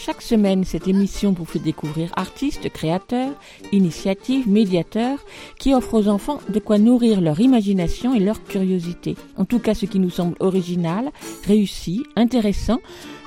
[0.00, 3.32] Chaque semaine, cette émission vous fait découvrir artistes, créateurs,
[3.72, 5.18] initiatives, médiateurs
[5.58, 9.16] qui offrent aux enfants de quoi nourrir leur imagination et leur curiosité.
[9.36, 11.10] En tout cas, ce qui nous semble original,
[11.46, 12.78] réussi, intéressant,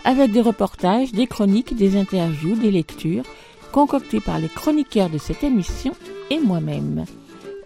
[0.06, 3.26] avec des reportages, des chroniques, des interviews, des lectures,
[3.74, 5.92] concoctées par les chroniqueurs de cette émission
[6.30, 7.04] et moi-même.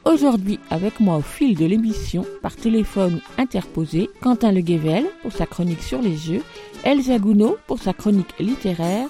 [0.04, 5.46] Aujourd'hui, avec moi au fil de l'émission, par téléphone interposé, Quentin Le Guével pour sa
[5.46, 6.42] chronique sur les jeux,
[6.86, 9.08] Elsa Gounod pour sa chronique littéraire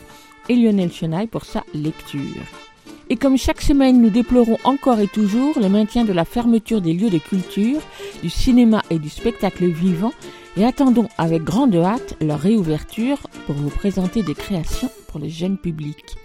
[0.48, 2.22] et Lionel Chenaille pour sa lecture.
[3.10, 6.94] Et comme chaque semaine, nous déplorons encore et toujours le maintien de la fermeture des
[6.94, 7.82] lieux de culture,
[8.24, 10.14] du cinéma et du spectacle vivant
[10.56, 15.58] et attendons avec grande hâte leur réouverture pour vous présenter des créations pour le jeune
[15.58, 16.16] public.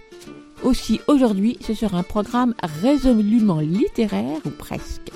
[0.63, 5.11] Aussi, aujourd'hui, ce sera un programme résolument littéraire, ou presque.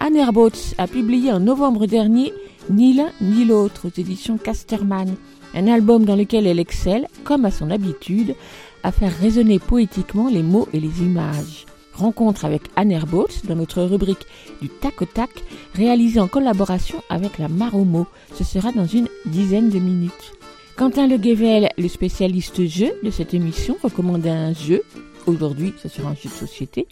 [0.00, 2.32] Anne Herbots a publié en novembre dernier
[2.70, 5.14] Ni l'un ni l'autre aux éditions Casterman,
[5.56, 8.34] un album dans lequel elle excelle, comme à son habitude,
[8.82, 11.66] à faire résonner poétiquement les mots et les images.
[11.94, 14.26] Rencontre avec Anne Herbots dans notre rubrique
[14.60, 15.30] du tac au tac,
[15.74, 18.06] réalisée en collaboration avec la Maromo.
[18.34, 20.32] Ce sera dans une dizaine de minutes.
[20.76, 24.82] Quentin Le Guével, le spécialiste jeu de cette émission, recommande un jeu.
[25.26, 26.86] Aujourd'hui, ce sera un jeu de société.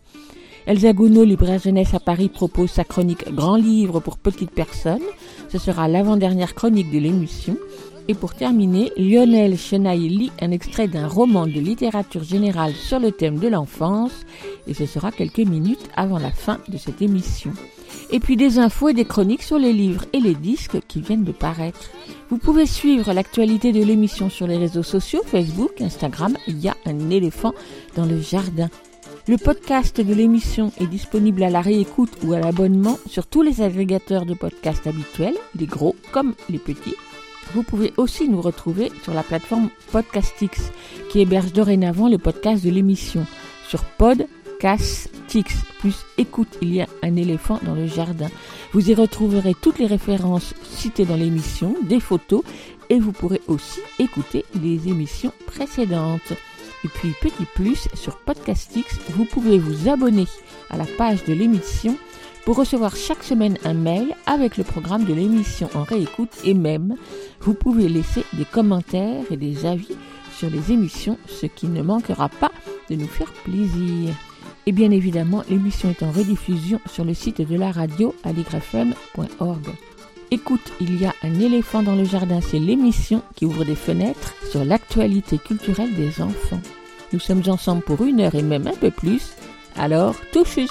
[0.66, 5.02] Elsa Gounod, libraire jeunesse à Paris, propose sa chronique Grand livre pour petites personnes.
[5.50, 7.58] Ce sera l'avant-dernière chronique de l'émission.
[8.06, 13.12] Et pour terminer, Lionel Chenaille lit un extrait d'un roman de littérature générale sur le
[13.12, 14.26] thème de l'enfance.
[14.66, 17.52] Et ce sera quelques minutes avant la fin de cette émission.
[18.10, 21.24] Et puis des infos et des chroniques sur les livres et les disques qui viennent
[21.24, 21.90] de paraître.
[22.28, 26.36] Vous pouvez suivre l'actualité de l'émission sur les réseaux sociaux, Facebook, Instagram.
[26.46, 27.54] Il y a un éléphant
[27.96, 28.68] dans le jardin.
[29.26, 33.62] Le podcast de l'émission est disponible à la réécoute ou à l'abonnement sur tous les
[33.62, 36.96] agrégateurs de podcasts habituels, les gros comme les petits.
[37.52, 40.72] Vous pouvez aussi nous retrouver sur la plateforme Podcastix
[41.10, 43.26] qui héberge dorénavant le podcast de l'émission
[43.68, 48.28] sur Podcastix plus écoute il y a un éléphant dans le jardin.
[48.72, 52.42] Vous y retrouverez toutes les références citées dans l'émission, des photos
[52.88, 56.32] et vous pourrez aussi écouter les émissions précédentes.
[56.84, 60.26] Et puis petit plus sur Podcastix, vous pouvez vous abonner
[60.70, 61.96] à la page de l'émission
[62.44, 66.96] pour recevoir chaque semaine un mail avec le programme de l'émission en réécoute et même
[67.40, 69.96] vous pouvez laisser des commentaires et des avis
[70.36, 72.50] sur les émissions, ce qui ne manquera pas
[72.90, 74.14] de nous faire plaisir.
[74.66, 79.66] Et bien évidemment, l'émission est en rediffusion sur le site de la radio aligrefm.org.
[80.30, 84.34] Écoute, il y a un éléphant dans le jardin, c'est l'émission qui ouvre des fenêtres
[84.50, 86.60] sur l'actualité culturelle des enfants.
[87.12, 89.34] Nous sommes ensemble pour une heure et même un peu plus,
[89.76, 90.68] alors touchus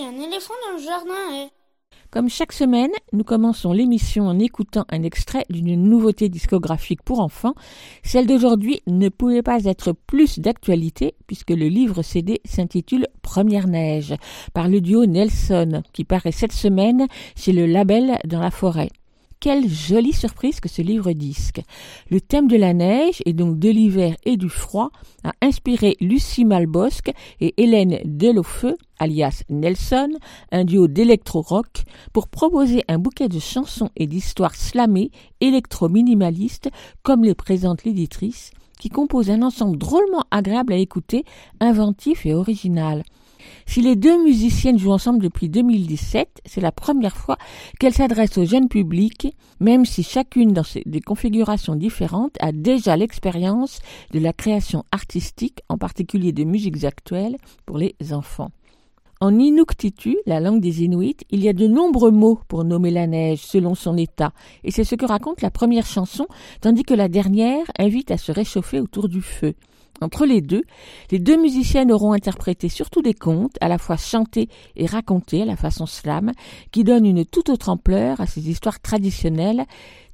[0.00, 1.14] Un éléphant dans le jardin.
[1.32, 1.48] eh.
[2.10, 7.54] Comme chaque semaine, nous commençons l'émission en écoutant un extrait d'une nouveauté discographique pour enfants.
[8.02, 14.14] Celle d'aujourd'hui ne pouvait pas être plus d'actualité puisque le livre CD s'intitule Première neige
[14.52, 17.06] par le duo Nelson qui paraît cette semaine
[17.36, 18.90] chez le label Dans la forêt.
[19.44, 21.60] Quelle jolie surprise que ce livre-disque.
[22.08, 24.88] Le thème de la neige et donc de l'hiver et du froid
[25.22, 27.12] a inspiré Lucie Malbosque
[27.42, 30.08] et Hélène Delofeu, alias Nelson,
[30.50, 31.84] un duo d'électro-rock,
[32.14, 35.10] pour proposer un bouquet de chansons et d'histoires slamées,
[35.42, 36.70] électro-minimalistes,
[37.02, 38.50] comme les présente l'éditrice,
[38.80, 41.22] qui composent un ensemble drôlement agréable à écouter,
[41.60, 43.02] inventif et original.
[43.66, 47.36] Si les deux musiciennes jouent ensemble depuis 2017, c'est la première fois
[47.78, 53.80] qu'elles s'adressent au jeune public, même si chacune dans des configurations différentes a déjà l'expérience
[54.12, 57.36] de la création artistique, en particulier de musiques actuelles,
[57.66, 58.50] pour les enfants.
[59.20, 63.06] En Inuktitut, la langue des Inuits, il y a de nombreux mots pour nommer la
[63.06, 64.32] neige selon son état,
[64.64, 66.26] et c'est ce que raconte la première chanson,
[66.60, 69.54] tandis que la dernière invite à se réchauffer autour du feu.
[70.00, 70.62] Entre les deux,
[71.10, 75.46] les deux musiciennes auront interprété surtout des contes, à la fois chantés et racontés à
[75.46, 76.32] la façon slam,
[76.72, 79.64] qui donnent une toute autre ampleur à ces histoires traditionnelles,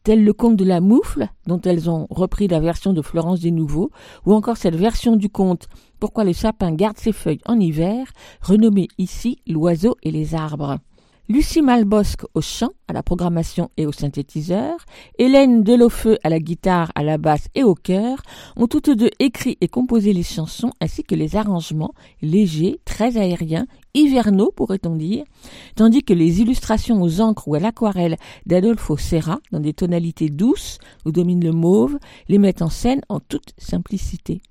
[0.02, 3.50] telles le conte de la moufle, dont elles ont repris la version de Florence des
[3.50, 3.90] Nouveaux,
[4.26, 5.68] ou encore cette version du conte
[5.98, 8.06] Pourquoi le sapin garde ses feuilles en hiver,
[8.40, 10.78] renommée ici L'oiseau et les arbres.
[11.30, 14.74] Lucie Malbosque au chant, à la programmation et au synthétiseur,
[15.16, 18.20] Hélène Delofeu à la guitare, à la basse et au chœur,
[18.56, 23.68] ont toutes deux écrit et composé les chansons ainsi que les arrangements légers, très aériens,
[23.94, 25.22] hivernaux pourrait-on dire,
[25.76, 28.16] tandis que les illustrations aux encres ou à l'aquarelle
[28.46, 31.96] d'Adolfo Serra, dans des tonalités douces où domine le mauve,
[32.28, 34.42] les mettent en scène en toute simplicité.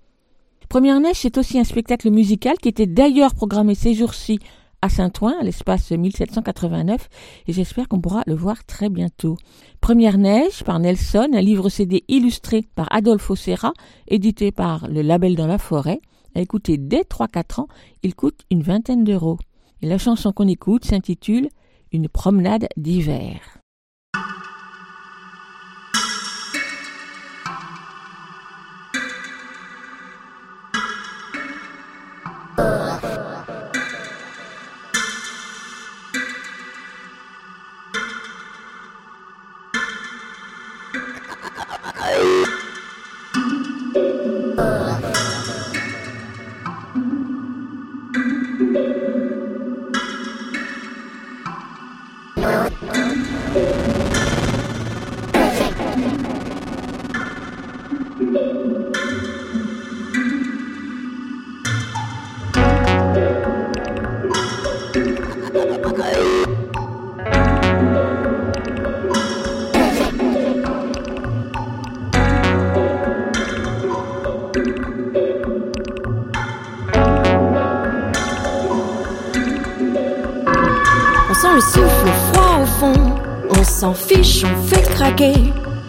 [0.69, 4.39] Première Neige, c'est aussi un spectacle musical qui était d'ailleurs programmé ces jours-ci
[4.81, 7.09] à Saint-Ouen, à l'espace 1789,
[7.47, 9.37] et j'espère qu'on pourra le voir très bientôt.
[9.81, 13.73] Première Neige par Nelson, un livre CD illustré par Adolfo Serra,
[14.07, 16.01] édité par le Label dans la Forêt.
[16.35, 17.67] À écouter dès 3-4 ans,
[18.03, 19.39] il coûte une vingtaine d'euros.
[19.81, 21.49] Et la chanson qu'on écoute s'intitule
[21.91, 23.59] Une promenade d'hiver.
[83.79, 85.33] S'en fiche, on fait craquer.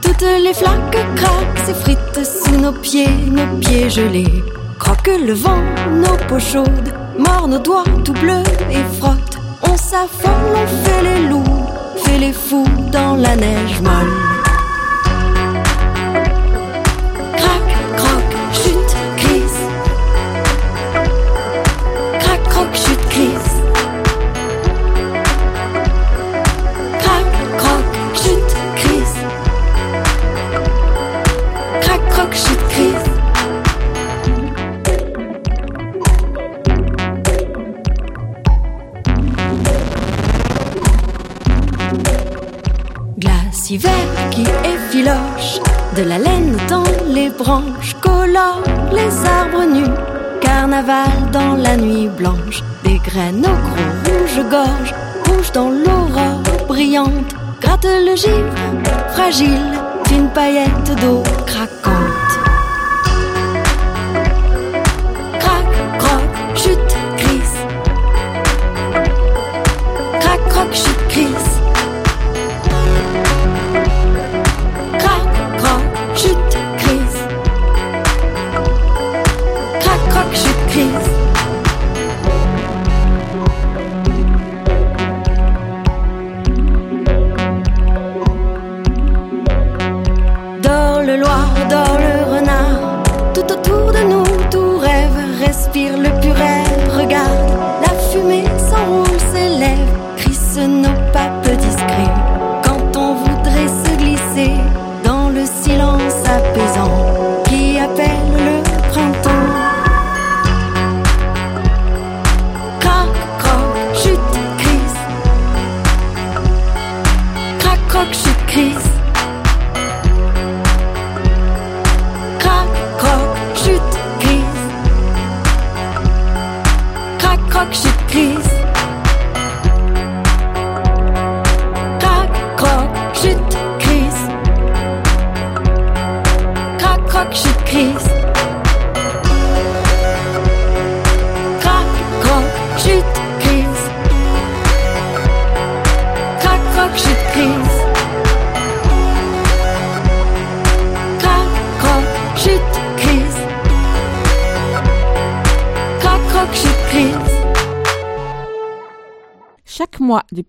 [0.00, 4.44] Toutes les flaques craquent, s'effritent sous nos pieds, nos pieds gelés.
[4.78, 9.38] Croque le vent, nos peaux chaudes, mord nos doigts tout bleus et frotte.
[9.62, 11.67] On s'affole, on fait les loups,
[12.05, 14.30] fait les fous dans la neige molle.
[47.38, 48.62] Branches, colore
[48.93, 49.94] les arbres nus,
[50.41, 54.94] carnaval dans la nuit blanche, des graines au gros rouge-gorge,
[55.27, 58.55] rouge dans l'aurore brillante, gratte le givre,
[59.12, 59.71] fragile,
[60.09, 61.23] d'une paillette d'eau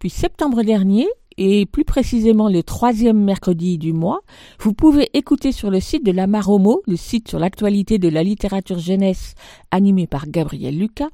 [0.01, 4.21] depuis septembre dernier, et plus précisément le troisième mercredi du mois,
[4.59, 8.23] vous pouvez écouter sur le site de la Maromo, le site sur l'actualité de la
[8.23, 9.35] littérature jeunesse
[9.69, 11.09] animé par Gabriel Lucas,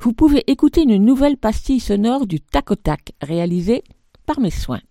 [0.00, 3.82] vous pouvez écouter une nouvelle pastille sonore du tac au tac réalisée
[4.24, 4.82] par mes soins.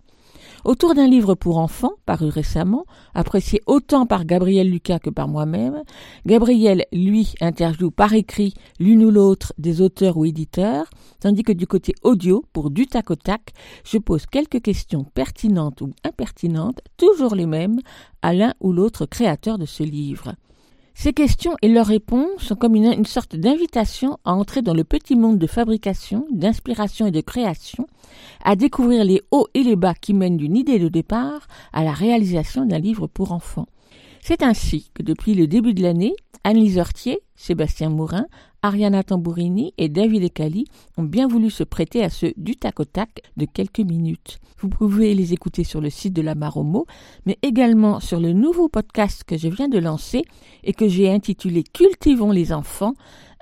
[0.67, 2.83] Autour d'un livre pour enfants, paru récemment,
[3.15, 5.81] apprécié autant par Gabriel Lucas que par moi-même,
[6.25, 10.89] Gabriel, lui, interviewe par écrit l'une ou l'autre des auteurs ou éditeurs,
[11.21, 13.53] tandis que du côté audio, pour du tac au tac,
[13.86, 17.79] je pose quelques questions pertinentes ou impertinentes, toujours les mêmes,
[18.21, 20.36] à l'un ou l'autre créateur de ce livre.
[21.00, 25.16] Ces questions et leurs réponses sont comme une, sorte d'invitation à entrer dans le petit
[25.16, 27.86] monde de fabrication, d'inspiration et de création,
[28.44, 31.94] à découvrir les hauts et les bas qui mènent d'une idée de départ à la
[31.94, 33.68] réalisation d'un livre pour enfants.
[34.22, 38.25] C'est ainsi que depuis le début de l'année, Anne-Lise Hortier, Sébastien Mourin,
[38.67, 40.65] Ariana Tambourini et David Ekali
[40.97, 44.39] ont bien voulu se prêter à ce du tac au tac de quelques minutes.
[44.59, 46.86] Vous pouvez les écouter sur le site de la Maromo,
[47.25, 50.24] mais également sur le nouveau podcast que je viens de lancer
[50.65, 52.93] et que j'ai intitulé Cultivons les enfants,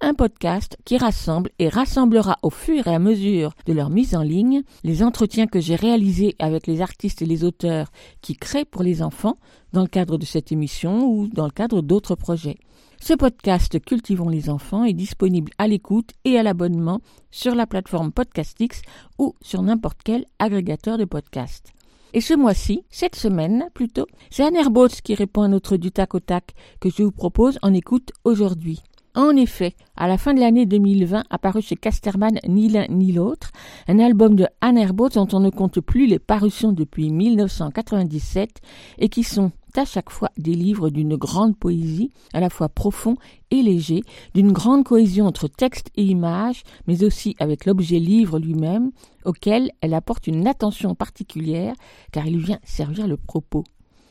[0.01, 4.21] un podcast qui rassemble et rassemblera au fur et à mesure de leur mise en
[4.21, 8.83] ligne les entretiens que j'ai réalisés avec les artistes et les auteurs qui créent pour
[8.83, 9.37] les enfants
[9.73, 12.57] dans le cadre de cette émission ou dans le cadre d'autres projets.
[13.01, 18.11] Ce podcast Cultivons les enfants est disponible à l'écoute et à l'abonnement sur la plateforme
[18.11, 18.81] Podcastix
[19.19, 21.71] ou sur n'importe quel agrégateur de podcasts.
[22.13, 26.15] Et ce mois-ci, cette semaine plutôt, c'est Anne Herbots qui répond à notre du tac
[26.15, 28.81] au tac que je vous propose en écoute aujourd'hui.
[29.15, 33.51] En effet, à la fin de l'année 2020, apparu chez Casterman Ni l'un ni l'autre,
[33.87, 38.59] un album de Anne Herbaut dont on ne compte plus les parutions depuis 1997
[38.97, 43.15] et qui sont à chaque fois des livres d'une grande poésie, à la fois profond
[43.51, 44.01] et léger,
[44.33, 48.91] d'une grande cohésion entre texte et image, mais aussi avec l'objet livre lui-même,
[49.23, 51.73] auquel elle apporte une attention particulière,
[52.11, 53.63] car il vient servir le propos.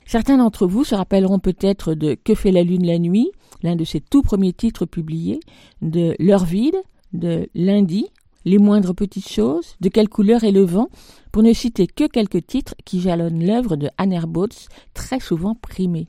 [0.06, 3.30] Certains d'entre vous se rappelleront peut-être de Que fait la lune la nuit,
[3.62, 5.40] l'un de ses tout premiers titres publiés,
[5.82, 6.76] de L'heure vide,
[7.12, 8.06] de Lundi,
[8.44, 10.88] Les moindres petites choses, De quelle couleur est le vent,
[11.32, 16.08] pour ne citer que quelques titres qui jalonnent l'œuvre de Anne Herbautz, très souvent primée.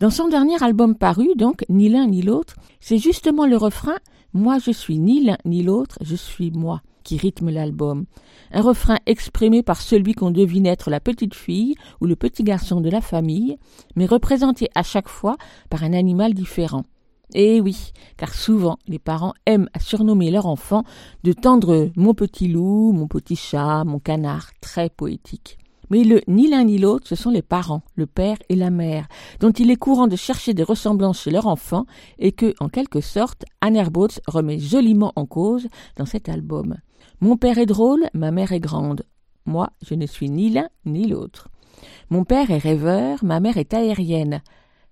[0.00, 3.98] Dans son dernier album paru, donc, Ni l'un ni l'autre, c'est justement le refrain
[4.32, 8.06] Moi je suis ni l'un ni l'autre, je suis moi qui rythme l'album.
[8.52, 12.80] Un refrain exprimé par celui qu'on devine être la petite fille ou le petit garçon
[12.80, 13.56] de la famille,
[13.96, 15.36] mais représenté à chaque fois
[15.70, 16.84] par un animal différent.
[17.34, 20.84] Eh oui, car souvent les parents aiment à surnommer leur enfant
[21.24, 25.58] de tendre mon petit loup, mon petit chat, mon canard, très poétique.
[25.88, 29.08] Mais le ni l'un ni l'autre, ce sont les parents, le père et la mère,
[29.40, 31.84] dont il est courant de chercher des ressemblances chez leur enfant
[32.18, 33.82] et que, en quelque sorte, Anne
[34.26, 36.76] remet joliment en cause dans cet album.
[37.22, 39.04] Mon père est drôle, ma mère est grande.
[39.46, 41.48] Moi, je ne suis ni l'un ni l'autre.
[42.10, 44.42] Mon père est rêveur, ma mère est aérienne.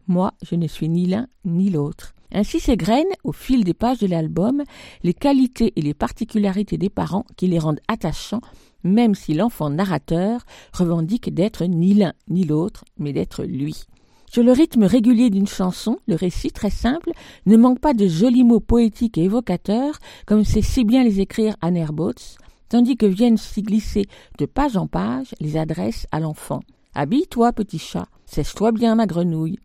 [0.06, 2.14] Moi, je ne suis ni l'un ni l'autre.
[2.32, 4.62] Ainsi s'égrènent, au fil des pages de l'album,
[5.02, 8.42] les qualités et les particularités des parents qui les rendent attachants
[8.84, 13.84] même si l'enfant narrateur revendique d'être ni l'un ni l'autre, mais d'être lui.
[14.32, 17.10] Sur le rythme régulier d'une chanson, le récit très simple
[17.46, 21.56] ne manque pas de jolis mots poétiques et évocateurs, comme sait si bien les écrire
[21.62, 22.36] Anne Herbautz,
[22.68, 24.06] tandis que viennent s'y glisser
[24.38, 26.60] de page en page les adresses à l'enfant.
[26.94, 29.58] Habille-toi, petit chat, sèche-toi bien, ma grenouille.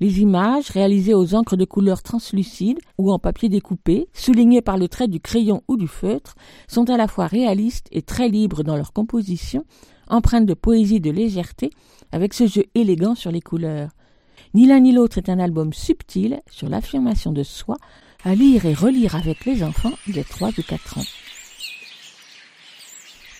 [0.00, 4.88] Les images, réalisées aux encres de couleur translucide ou en papier découpé, soulignées par le
[4.88, 6.34] trait du crayon ou du feutre,
[6.66, 9.64] sont à la fois réalistes et très libres dans leur composition,
[10.08, 11.70] empreintes de poésie et de légèreté,
[12.10, 13.90] avec ce jeu élégant sur les couleurs.
[14.54, 17.76] Ni l'un ni l'autre est un album subtil sur l'affirmation de soi,
[18.24, 21.04] à lire et relire avec les enfants de 3 ou 4 ans.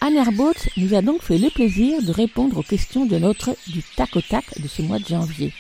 [0.01, 3.83] Anne Herbaut nous a donc fait le plaisir de répondre aux questions de notre du
[3.97, 5.53] tac au tac de ce mois de janvier.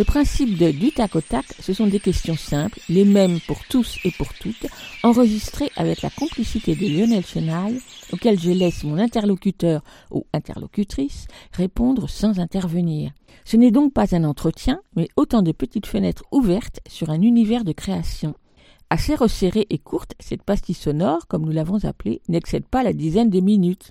[0.00, 3.62] Le principe de du tac au tac, ce sont des questions simples, les mêmes pour
[3.68, 4.66] tous et pour toutes,
[5.02, 7.74] enregistrées avec la complicité de Lionel Chenal,
[8.10, 13.12] auquel je laisse mon interlocuteur ou interlocutrice répondre sans intervenir.
[13.44, 17.64] Ce n'est donc pas un entretien, mais autant de petites fenêtres ouvertes sur un univers
[17.64, 18.34] de création.
[18.88, 23.28] Assez resserrée et courte, cette pastille sonore, comme nous l'avons appelée, n'excède pas la dizaine
[23.28, 23.90] de minutes.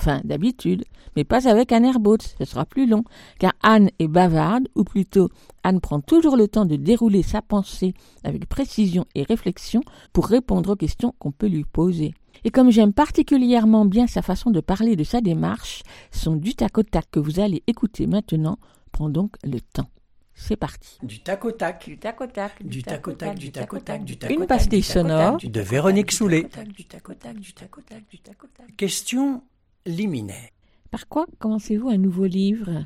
[0.00, 3.04] Enfin, d'habitude, mais pas avec Anne Herbaut, ce sera plus long,
[3.38, 5.28] car Anne est bavarde, ou plutôt
[5.62, 7.92] Anne prend toujours le temps de dérouler sa pensée
[8.24, 9.82] avec précision et réflexion
[10.14, 12.14] pour répondre aux questions qu'on peut lui poser.
[12.44, 16.78] Et comme j'aime particulièrement bien sa façon de parler de sa démarche, son du tac
[16.78, 18.56] au tac que vous allez écouter maintenant
[18.92, 19.90] prend donc le temps.
[20.32, 20.96] C'est parti.
[21.02, 21.84] Du tac au tac.
[21.84, 22.64] Du tac au tac.
[22.64, 25.36] Du tac au tac, du tac au tac, du tac Une pastille sonore.
[25.36, 26.48] De Véronique Soulet.
[26.74, 28.74] Du tac au tac, du tac au tac, du tac au tac.
[28.78, 29.42] Question
[29.86, 30.48] liminaire.
[30.90, 32.84] Par quoi commencez-vous un nouveau livre?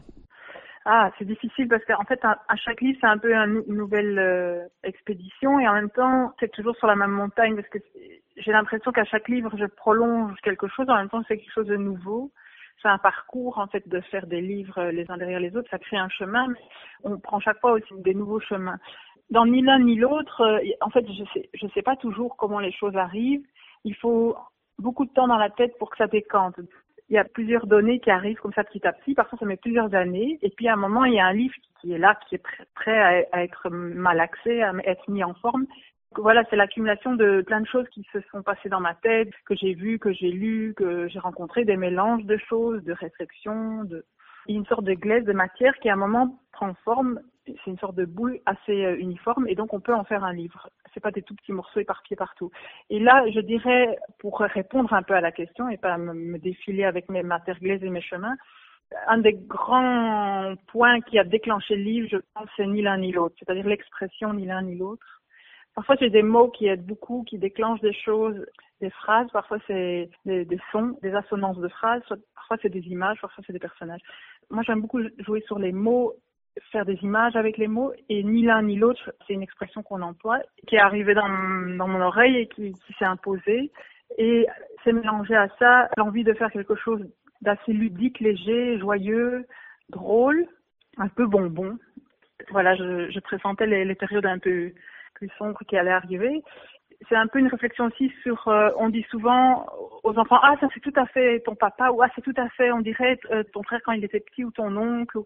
[0.86, 3.74] Ah, c'est difficile parce qu'en fait, à, à chaque livre, c'est un peu un- une
[3.74, 7.78] nouvelle euh, expédition et en même temps, c'est toujours sur la même montagne parce que
[8.36, 10.86] j'ai l'impression qu'à chaque livre, je prolonge quelque chose.
[10.90, 12.32] En même temps, c'est quelque chose de nouveau.
[12.82, 15.70] c'est un parcours en fait de faire des livres euh, les uns derrière les autres.
[15.70, 16.60] Ça crée un chemin, mais
[17.04, 18.76] on prend chaque fois aussi des nouveaux chemins.
[19.30, 22.60] Dans ni l'un ni l'autre, euh, en fait, je sais, je sais pas toujours comment
[22.60, 23.46] les choses arrivent.
[23.84, 24.36] Il faut
[24.78, 26.56] beaucoup de temps dans la tête pour que ça décante.
[27.10, 29.14] Il y a plusieurs données qui arrivent comme ça petit à petit.
[29.14, 30.38] Parfois, ça met plusieurs années.
[30.42, 32.42] Et puis, à un moment, il y a un livre qui est là, qui est
[32.74, 35.66] prêt, à, à être malaxé, à être mis en forme
[36.20, 39.54] voilà, c'est l'accumulation de plein de choses qui se sont passées dans ma tête, que
[39.54, 44.04] j'ai vues, que j'ai lues, que j'ai rencontrées, des mélanges de choses, de réflexions, de
[44.46, 47.20] une sorte de glaise de matière qui à un moment prend forme.
[47.46, 50.32] C'est une sorte de boule assez euh, uniforme et donc on peut en faire un
[50.32, 50.70] livre.
[50.92, 52.50] C'est pas des tout petits morceaux éparpillés partout.
[52.90, 56.84] Et là, je dirais, pour répondre un peu à la question et pas me, défiler
[56.84, 58.36] avec mes matières glaises et mes chemins,
[59.08, 63.12] un des grands points qui a déclenché le livre, je pense, c'est ni l'un ni
[63.12, 65.22] l'autre, c'est-à-dire l'expression ni l'un ni l'autre.
[65.74, 68.46] Parfois, c'est des mots qui aident beaucoup, qui déclenchent des choses,
[68.80, 69.28] des phrases.
[69.32, 72.02] Parfois, c'est des, sons, des assonances de phrases.
[72.34, 73.20] Parfois, c'est des images.
[73.20, 74.00] Parfois, c'est des personnages.
[74.50, 76.14] Moi, j'aime beaucoup jouer sur les mots,
[76.70, 77.92] faire des images avec les mots.
[78.08, 81.28] Et ni l'un ni l'autre, c'est une expression qu'on emploie, qui est arrivée dans,
[81.76, 83.70] dans mon oreille et qui, s'est imposée.
[84.18, 84.46] Et
[84.82, 87.06] c'est mélangé à ça l'envie de faire quelque chose
[87.40, 89.46] d'assez ludique, léger, joyeux,
[89.90, 90.46] drôle,
[90.98, 91.78] un peu bonbon.
[92.50, 94.72] Voilà, je, je pressentais les, les périodes un peu
[95.14, 96.42] plus sombre qui allait arriver.
[97.08, 99.66] C'est un peu une réflexion aussi sur, euh, on dit souvent
[100.02, 102.48] aux enfants, ah ça c'est tout à fait ton papa, ou ah c'est tout à
[102.50, 105.18] fait, on dirait euh, ton frère quand il était petit ou ton oncle.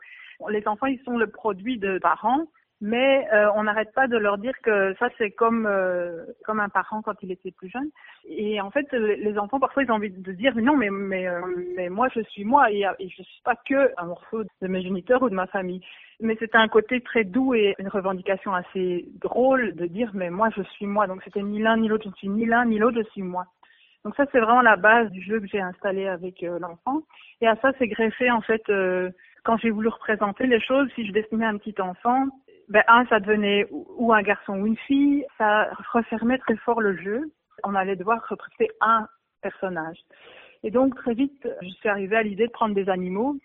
[0.48, 2.46] Les enfants, ils sont le produit de parents
[2.80, 6.68] mais euh, on n'arrête pas de leur dire que ça c'est comme euh, comme un
[6.68, 7.90] parent quand il était plus jeune.
[8.28, 11.40] Et en fait les enfants parfois ils ont envie de dire non mais mais euh,
[11.76, 14.82] mais moi je suis moi et, et je suis pas que un morceau de mes
[14.82, 15.80] géniteurs ou de ma famille.
[16.20, 20.48] Mais c'était un côté très doux et une revendication assez drôle de dire mais moi
[20.56, 21.08] je suis moi.
[21.08, 23.22] Donc c'était ni l'un ni l'autre je ne suis ni l'un ni l'autre je suis
[23.22, 23.46] moi.
[24.04, 27.02] Donc ça c'est vraiment la base du jeu que j'ai installé avec l'enfant.
[27.40, 28.62] Et à ça c'est greffé en fait
[29.42, 32.28] quand j'ai voulu représenter les choses si je dessinais un petit enfant
[32.68, 36.96] ben, un, ça devenait ou un garçon ou une fille, ça refermait très fort le
[36.96, 37.32] jeu.
[37.64, 39.08] On allait devoir représenter un
[39.42, 39.98] personnage.
[40.62, 43.36] Et donc, très vite, je suis arrivée à l'idée de prendre des animaux.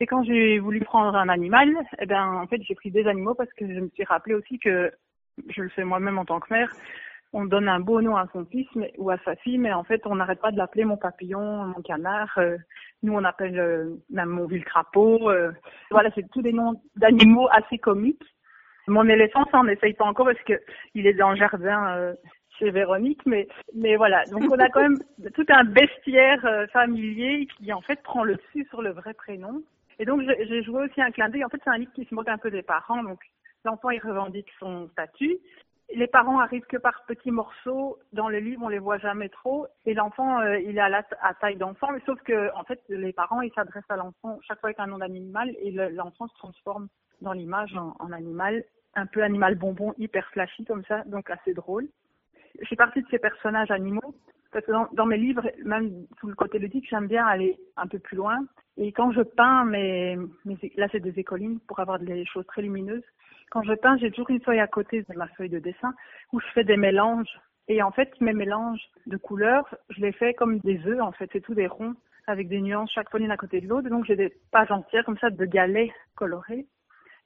[0.00, 1.70] Et quand j'ai voulu prendre un animal,
[2.00, 4.58] eh ben, en fait, j'ai pris des animaux parce que je me suis rappelé aussi
[4.58, 4.90] que
[5.48, 6.72] je le fais moi-même en tant que mère.
[7.34, 10.02] On donne un beau nom à son fils ou à sa fille, mais en fait,
[10.06, 12.30] on n'arrête pas de l'appeler mon papillon, mon canard.
[12.36, 12.58] Euh,
[13.02, 15.30] nous, on appelle euh, mon ville crapaud.
[15.30, 15.52] Euh.
[15.90, 18.22] voilà, c'est tous des noms d'animaux assez comiques.
[18.88, 20.60] Mon éléphant, ça, on n'essaye pas encore parce que
[20.94, 22.14] il est dans le jardin euh,
[22.58, 24.24] chez Véronique, mais mais voilà.
[24.24, 24.98] Donc on a quand même
[25.34, 29.62] tout un bestiaire euh, familier qui en fait prend le dessus sur le vrai prénom.
[29.98, 31.44] Et donc j'ai joué aussi un clin d'œil.
[31.44, 33.02] En fait, c'est un livre qui se moque un peu des parents.
[33.04, 33.20] Donc
[33.64, 35.38] l'enfant il revendique son statut.
[35.94, 37.98] Les parents arrivent que par petits morceaux.
[38.12, 39.66] Dans le livre, on les voit jamais trop.
[39.84, 41.02] Et l'enfant, euh, il est à, la
[41.40, 44.70] taille d'enfant, mais sauf que en fait, les parents, ils s'adressent à l'enfant chaque fois
[44.70, 46.88] avec un nom d'animal et l'enfant se transforme
[47.22, 51.88] dans l'image en, animal, un peu animal bonbon, hyper flashy comme ça, donc assez drôle.
[52.60, 54.14] Je suis partie de ces personnages animaux
[54.52, 57.98] parce que dans, mes livres, même tout le côté ludique, j'aime bien aller un peu
[57.98, 58.38] plus loin.
[58.76, 60.18] Et quand je peins, mes,
[60.76, 63.04] là c'est des écolines pour avoir des choses très lumineuses.
[63.50, 65.94] Quand je peins, j'ai toujours une feuille à côté de ma feuille de dessin
[66.32, 67.40] où je fais des mélanges.
[67.68, 71.00] Et en fait, mes mélanges de couleurs, je les fais comme des œufs.
[71.00, 71.94] En fait, c'est tout des ronds
[72.26, 73.88] avec des nuances chaque fois l'une à côté de l'autre.
[73.88, 76.66] Donc j'ai des pages entières comme ça de galets colorés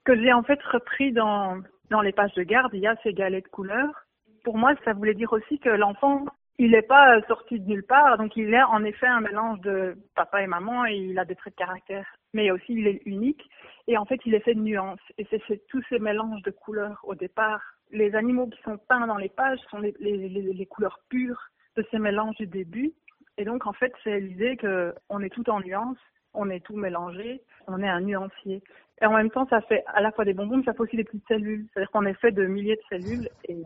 [0.07, 3.13] que j'ai en fait repris dans, dans les pages de garde, il y a ces
[3.13, 4.07] galets de couleurs.
[4.45, 6.25] Pour moi, ça voulait dire aussi que l'enfant,
[6.59, 9.99] il n'est pas sorti de nulle part, donc il est en effet un mélange de
[10.15, 13.43] papa et maman et il a des traits de caractère, mais aussi il est unique.
[13.89, 15.01] Et en fait il est fait de nuances.
[15.19, 17.61] Et c'est tous ces mélanges de couleurs au départ.
[17.91, 21.43] Les animaux qui sont peints dans les pages sont les, les, les couleurs pures
[21.77, 22.93] de ces mélanges du début.
[23.39, 25.99] Et donc en fait c'est l'idée que on est tout en nuances,
[26.37, 28.63] on est tout mélangé, on est un nuancier.
[29.03, 30.97] Et en même temps, ça fait à la fois des bonbons, mais ça fait aussi
[30.97, 31.67] des petites cellules.
[31.73, 33.29] C'est-à-dire qu'on est fait de milliers de cellules.
[33.49, 33.57] Et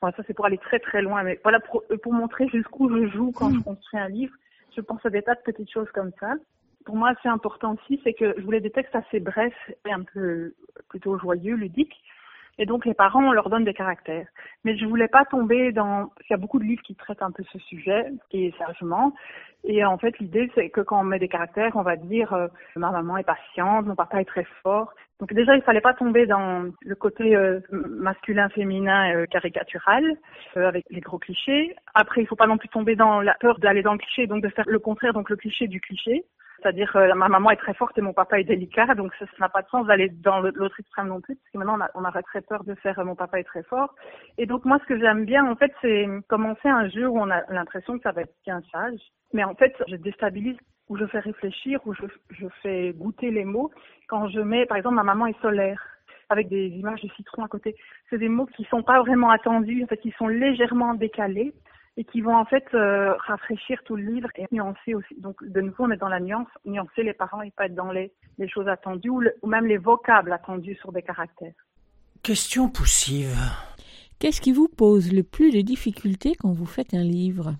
[0.00, 1.22] ça, c'est pour aller très très loin.
[1.22, 4.34] Mais voilà, pour, pour montrer jusqu'où je joue quand je construis un livre,
[4.76, 6.34] je pense à des tas de petites choses comme ça.
[6.84, 10.02] Pour moi, c'est important aussi, c'est que je voulais des textes assez brefs et un
[10.02, 10.54] peu
[10.88, 12.00] plutôt joyeux, ludiques.
[12.58, 14.26] Et donc les parents, on leur donne des caractères.
[14.64, 16.10] Mais je voulais pas tomber dans...
[16.28, 19.12] Il y a beaucoup de livres qui traitent un peu ce sujet, et sagement.
[19.64, 22.46] Et en fait, l'idée, c'est que quand on met des caractères, on va dire euh,
[22.76, 24.94] ma maman est patiente, mon papa est très fort.
[25.18, 30.04] Donc déjà, il fallait pas tomber dans le côté euh, masculin-féminin euh, caricatural
[30.54, 31.74] avec les gros clichés.
[31.94, 34.42] Après, il faut pas non plus tomber dans la peur d'aller dans le cliché, donc
[34.42, 36.24] de faire le contraire, donc le cliché du cliché.
[36.66, 39.48] C'est-à-dire que ma maman est très forte et mon papa est délicat, donc ça n'a
[39.48, 42.40] pas de sens d'aller dans l'autre extrême non plus, parce que maintenant on, a, très
[42.40, 43.94] peur de faire mon papa est très fort.
[44.36, 47.30] Et donc moi ce que j'aime bien en fait c'est commencer un jeu où on
[47.30, 48.98] a l'impression que ça va être bien sage,
[49.32, 50.56] mais en fait je déstabilise
[50.88, 53.70] où je fais réfléchir, où je, je fais goûter les mots.
[54.08, 55.80] Quand je mets, par exemple, ma maman est solaire,
[56.30, 57.76] avec des images de citron à côté.
[58.10, 61.54] C'est des mots qui sont pas vraiment attendus, en fait, qui sont légèrement décalés
[61.96, 65.14] et qui vont en fait euh, rafraîchir tout le livre et nuancer aussi.
[65.18, 67.90] Donc de nouveau, on est dans la nuance, nuancer les parents et pas être dans
[67.90, 71.54] les, les choses attendues ou, le- ou même les vocables attendus sur des caractères.
[72.22, 73.36] Question poussive.
[74.18, 77.54] Qu'est-ce qui vous pose le plus de difficultés quand vous faites un livre?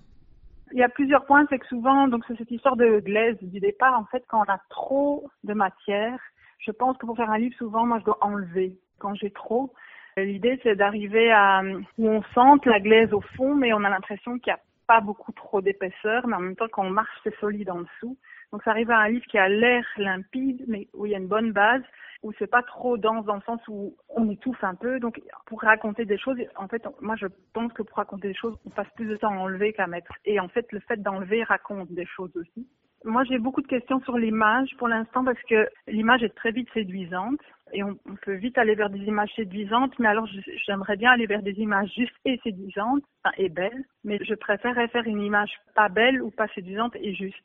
[0.73, 3.59] Il y a plusieurs points, c'est que souvent, donc c'est cette histoire de glaise du
[3.59, 6.19] départ, en fait, quand on a trop de matière,
[6.59, 9.73] je pense que pour faire un livre, souvent, moi, je dois enlever quand j'ai trop.
[10.17, 11.61] L'idée, c'est d'arriver à
[11.97, 14.99] où on sente la glaise au fond, mais on a l'impression qu'il n'y a pas
[14.99, 18.17] beaucoup trop d'épaisseur, mais en même temps, quand on marche, c'est solide en dessous.
[18.51, 21.19] Donc, ça arrive à un livre qui a l'air limpide, mais où il y a
[21.19, 21.83] une bonne base,
[22.23, 24.99] où c'est pas trop dense dans le sens où on étouffe un peu.
[24.99, 28.57] Donc, pour raconter des choses, en fait, moi, je pense que pour raconter des choses,
[28.65, 30.13] on passe plus de temps à enlever qu'à mettre.
[30.25, 32.67] Et en fait, le fait d'enlever raconte des choses aussi.
[33.03, 36.69] Moi, j'ai beaucoup de questions sur l'image pour l'instant parce que l'image est très vite
[36.73, 37.39] séduisante
[37.73, 39.97] et on, on peut vite aller vers des images séduisantes.
[39.99, 40.27] Mais alors,
[40.65, 43.85] j'aimerais bien aller vers des images justes et séduisantes enfin, et belles.
[44.03, 47.35] Mais je préférerais faire une image pas belle ou pas séduisante et juste.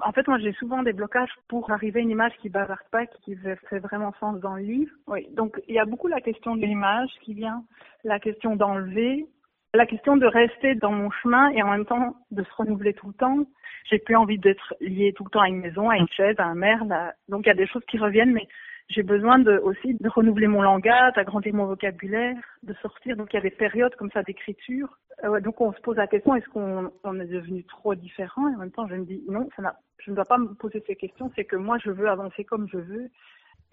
[0.00, 3.06] En fait, moi, j'ai souvent des blocages pour arriver à une image qui bavarde pas,
[3.06, 4.92] qui fait vraiment sens dans le livre.
[5.06, 5.26] Oui.
[5.32, 7.62] Donc, il y a beaucoup la question de l'image qui vient,
[8.02, 9.26] la question d'enlever,
[9.74, 13.08] la question de rester dans mon chemin et en même temps de se renouveler tout
[13.08, 13.44] le temps.
[13.90, 16.44] J'ai plus envie d'être liée tout le temps à une maison, à une chaise, à
[16.46, 16.90] un merle.
[16.92, 18.46] à- Donc, il y a des choses qui reviennent, mais
[18.88, 23.16] j'ai besoin de, aussi de renouveler mon langage, d'agrandir mon vocabulaire, de sortir.
[23.16, 24.98] Donc, il y a des périodes comme ça d'écriture.
[25.24, 28.48] Euh, donc, on se pose la question, est-ce qu'on on est devenu trop différent?
[28.48, 30.82] Et en même temps, je me dis, non, ça je ne dois pas me poser
[30.86, 31.30] ces questions.
[31.34, 33.10] C'est que moi, je veux avancer comme je veux.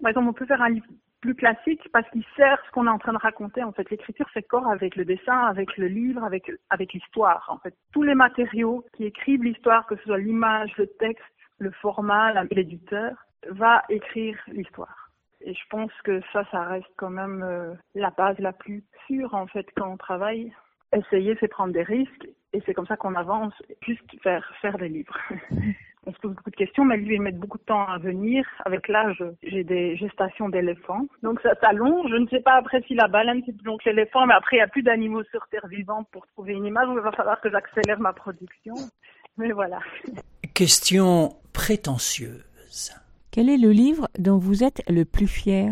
[0.02, 0.86] Par exemple, on peut faire un livre
[1.20, 3.62] plus classique parce qu'il sert ce qu'on est en train de raconter.
[3.62, 7.46] En fait, l'écriture fait corps avec le dessin, avec le livre, avec, avec l'histoire.
[7.48, 11.24] En fait, tous les matériaux qui écrivent l'histoire, que ce soit l'image, le texte,
[11.58, 13.12] le format, l'éditeur,
[13.48, 15.10] va écrire l'histoire.
[15.40, 19.34] Et je pense que ça, ça reste quand même euh, la base la plus sûre,
[19.34, 20.52] en fait, quand on travaille.
[20.92, 24.88] Essayer, c'est prendre des risques, et c'est comme ça qu'on avance, juste faire, faire des
[24.88, 25.18] livres.
[26.04, 28.44] On se pose beaucoup de questions, mais lui, il met beaucoup de temps à venir.
[28.64, 31.06] Avec l'âge, j'ai des gestations d'éléphants.
[31.22, 32.10] Donc ça s'allonge.
[32.10, 34.56] Je ne sais pas après si la baleine, c'est plus long que l'éléphant, mais après,
[34.56, 36.86] il n'y a plus d'animaux sur Terre vivante pour trouver une image.
[36.86, 38.74] Donc il va falloir que j'accélère ma production.
[39.36, 39.78] Mais voilà.
[40.54, 42.92] Question prétentieuse.
[43.30, 45.70] Quel est le livre dont vous êtes le plus fier?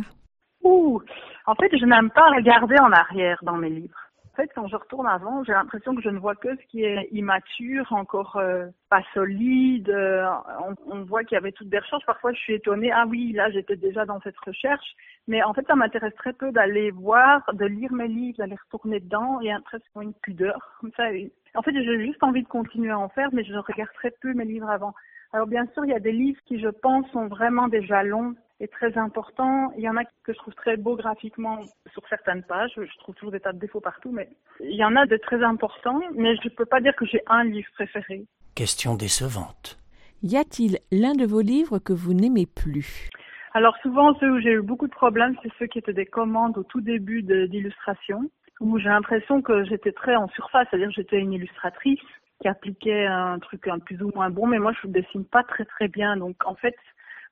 [0.63, 1.03] Ouh,
[1.47, 4.00] en fait, je n'aime pas regarder en arrière dans mes livres.
[4.33, 6.85] En fait, quand je retourne avant, j'ai l'impression que je ne vois que ce qui
[6.85, 9.91] est immature, encore euh, pas solide.
[9.91, 10.25] euh,
[10.65, 12.07] on, on voit qu'il y avait toutes des recherches.
[12.07, 12.93] Parfois, je suis étonnée.
[12.93, 14.95] Ah oui, là, j'étais déjà dans cette recherche.
[15.27, 19.01] Mais en fait, ça m'intéresse très peu d'aller voir, de lire mes livres, d'aller retourner
[19.01, 19.41] dedans.
[19.41, 20.77] Il y a presque une pudeur.
[20.81, 21.09] Comme ça.
[21.57, 24.33] En fait, j'ai juste envie de continuer à en faire, mais je regarde très peu
[24.33, 24.95] mes livres avant.
[25.33, 28.35] Alors bien sûr, il y a des livres qui, je pense, sont vraiment des jalons
[28.61, 29.73] et très importants.
[29.77, 31.59] Il y en a que je trouve très beaux graphiquement
[31.93, 32.73] sur certaines pages.
[32.77, 34.29] Je trouve toujours des tas de défauts partout, mais
[34.61, 36.01] il y en a de très importants.
[36.15, 38.25] Mais je ne peux pas dire que j'ai un livre préféré.
[38.55, 39.79] Question décevante.
[40.23, 43.09] Y a-t-il l'un de vos livres que vous n'aimez plus?
[43.55, 46.59] Alors souvent, ceux où j'ai eu beaucoup de problèmes, c'est ceux qui étaient des commandes
[46.59, 51.19] au tout début d'illustration, où j'ai l'impression que j'étais très en surface, c'est-à-dire que j'étais
[51.19, 52.01] une illustratrice
[52.41, 55.43] qui appliquait un truc un plus ou moins bon, mais moi je ne dessine pas
[55.43, 56.77] très très bien, donc en fait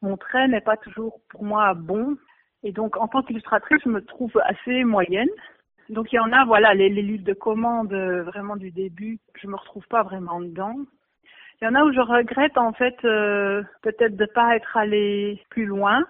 [0.02, 2.16] mon trait n'est pas toujours pour moi bon,
[2.62, 5.28] et donc en tant qu'illustratrice, je me trouve assez moyenne.
[5.88, 9.18] Donc il y en a, voilà, les, les livres de commandes euh, vraiment du début,
[9.40, 10.76] je me retrouve pas vraiment dedans.
[11.61, 15.42] Il y en a où je regrette en fait euh, peut-être de pas être allé
[15.50, 16.04] plus loin.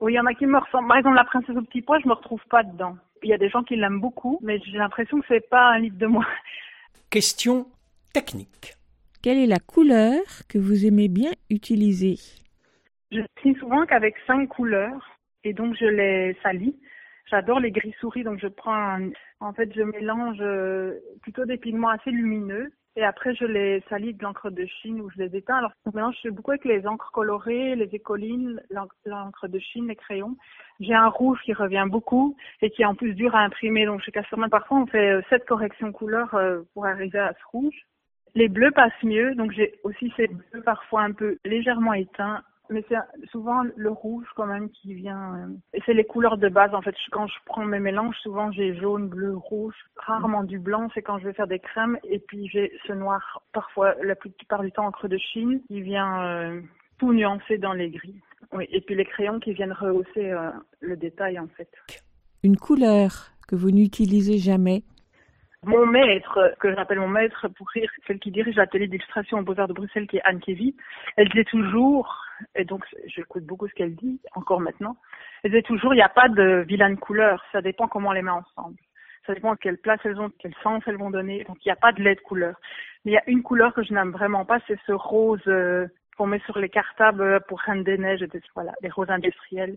[0.00, 0.88] Oui, il y en a qui me ressemblent.
[0.88, 2.96] Par exemple, La princesse au petit pois, je me retrouve pas dedans.
[3.22, 5.78] Il y a des gens qui l'aiment beaucoup, mais j'ai l'impression que c'est pas un
[5.80, 6.24] livre de moi.
[7.10, 7.66] Question
[8.12, 8.74] technique.
[9.22, 12.16] Quelle est la couleur que vous aimez bien utiliser?
[13.12, 16.76] Je dessine souvent qu'avec cinq couleurs, et donc je les salis.
[17.30, 21.56] J'adore les gris souris, donc je prends, un- en fait, je mélange euh, plutôt des
[21.56, 25.36] pigments assez lumineux, et après je les salis de l'encre de Chine ou je les
[25.36, 25.56] éteins.
[25.56, 29.96] Alors, je mélange beaucoup avec les encres colorées, les écolines, l'en- l'encre de Chine, les
[29.96, 30.36] crayons.
[30.80, 34.02] J'ai un rouge qui revient beaucoup et qui est en plus dur à imprimer, donc
[34.02, 37.76] chez Casterman, parfois on fait euh, sept corrections couleurs euh, pour arriver à ce rouge.
[38.34, 42.84] Les bleus passent mieux, donc j'ai aussi ces bleus parfois un peu légèrement éteints, mais
[42.88, 42.96] c'est
[43.30, 45.34] souvent le rouge quand même qui vient.
[45.36, 46.94] euh, Et c'est les couleurs de base en fait.
[47.10, 50.88] Quand je prends mes mélanges, souvent j'ai jaune, bleu, rouge, rarement du blanc.
[50.94, 51.98] C'est quand je vais faire des crèmes.
[52.04, 56.22] Et puis j'ai ce noir, parfois la plupart du temps encre de Chine, qui vient
[56.24, 56.60] euh,
[56.98, 58.20] tout nuancer dans les gris.
[58.70, 60.50] Et puis les crayons qui viennent rehausser euh,
[60.80, 61.68] le détail en fait.
[62.42, 64.84] Une couleur que vous n'utilisez jamais
[65.64, 69.68] Mon maître, que j'appelle mon maître pour rire, celle qui dirige l'atelier d'illustration aux Beaux-Arts
[69.68, 70.76] de Bruxelles, qui est Anne Kevy,
[71.16, 74.96] elle disait toujours, et donc j'écoute beaucoup ce qu'elle dit, encore maintenant,
[75.42, 78.22] elle disait toujours, il n'y a pas de vilaine couleur, ça dépend comment on les
[78.22, 78.76] met ensemble.
[79.26, 81.42] Ça dépend quelle place elles ont, quel sens elles vont donner.
[81.44, 82.60] Donc il n'y a pas de lait de couleur.
[83.04, 85.88] Mais il y a une couleur que je n'aime vraiment pas, c'est ce rose euh,
[86.16, 89.76] qu'on met sur les cartables pour Reine des Neiges, et voilà, les roses industriels.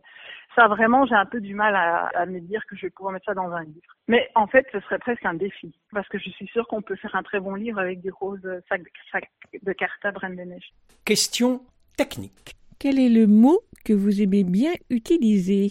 [0.55, 3.13] Ça, vraiment, j'ai un peu du mal à, à, me dire que je vais pouvoir
[3.13, 3.95] mettre ça dans un livre.
[4.07, 6.95] Mais en fait, ce serait presque un défi, parce que je suis sûre qu'on peut
[6.95, 9.29] faire un très bon livre avec des roses sacs sac
[9.61, 10.73] de cartable Reine des Neiges.
[11.05, 11.61] Question
[11.97, 12.55] technique.
[12.79, 15.69] Quel est le mot que vous aimez bien utiliser?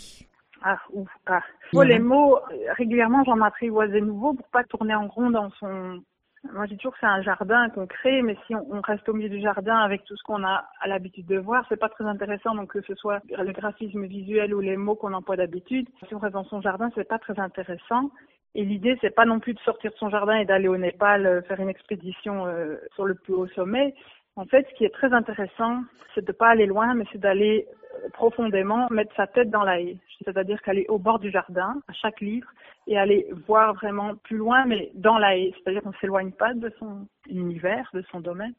[0.63, 1.43] Ah, ouf, ah.
[1.73, 2.39] Moi, les mots,
[2.77, 6.03] régulièrement, j'en apprivoise des nouveaux pour pas tourner en rond dans son,
[6.53, 9.29] moi, j'ai toujours que c'est un jardin qu'on crée, mais si on, reste au milieu
[9.29, 12.55] du jardin avec tout ce qu'on a à l'habitude de voir, c'est pas très intéressant.
[12.55, 16.19] Donc, que ce soit le graphisme visuel ou les mots qu'on emploie d'habitude, si on
[16.19, 18.11] reste dans son jardin, c'est pas très intéressant.
[18.55, 21.27] Et l'idée, c'est pas non plus de sortir de son jardin et d'aller au Népal
[21.27, 23.95] euh, faire une expédition euh, sur le plus haut sommet.
[24.39, 25.83] En fait, ce qui est très intéressant,
[26.15, 27.67] c'est de pas aller loin, mais c'est d'aller
[28.05, 29.99] euh, profondément mettre sa tête dans la haie.
[30.25, 32.49] C'est-à-dire qu'aller au bord du jardin, à chaque livre,
[32.87, 35.53] et aller voir vraiment plus loin, mais dans la haie.
[35.57, 38.55] C'est-à-dire qu'on ne s'éloigne pas de son univers, de son domaine,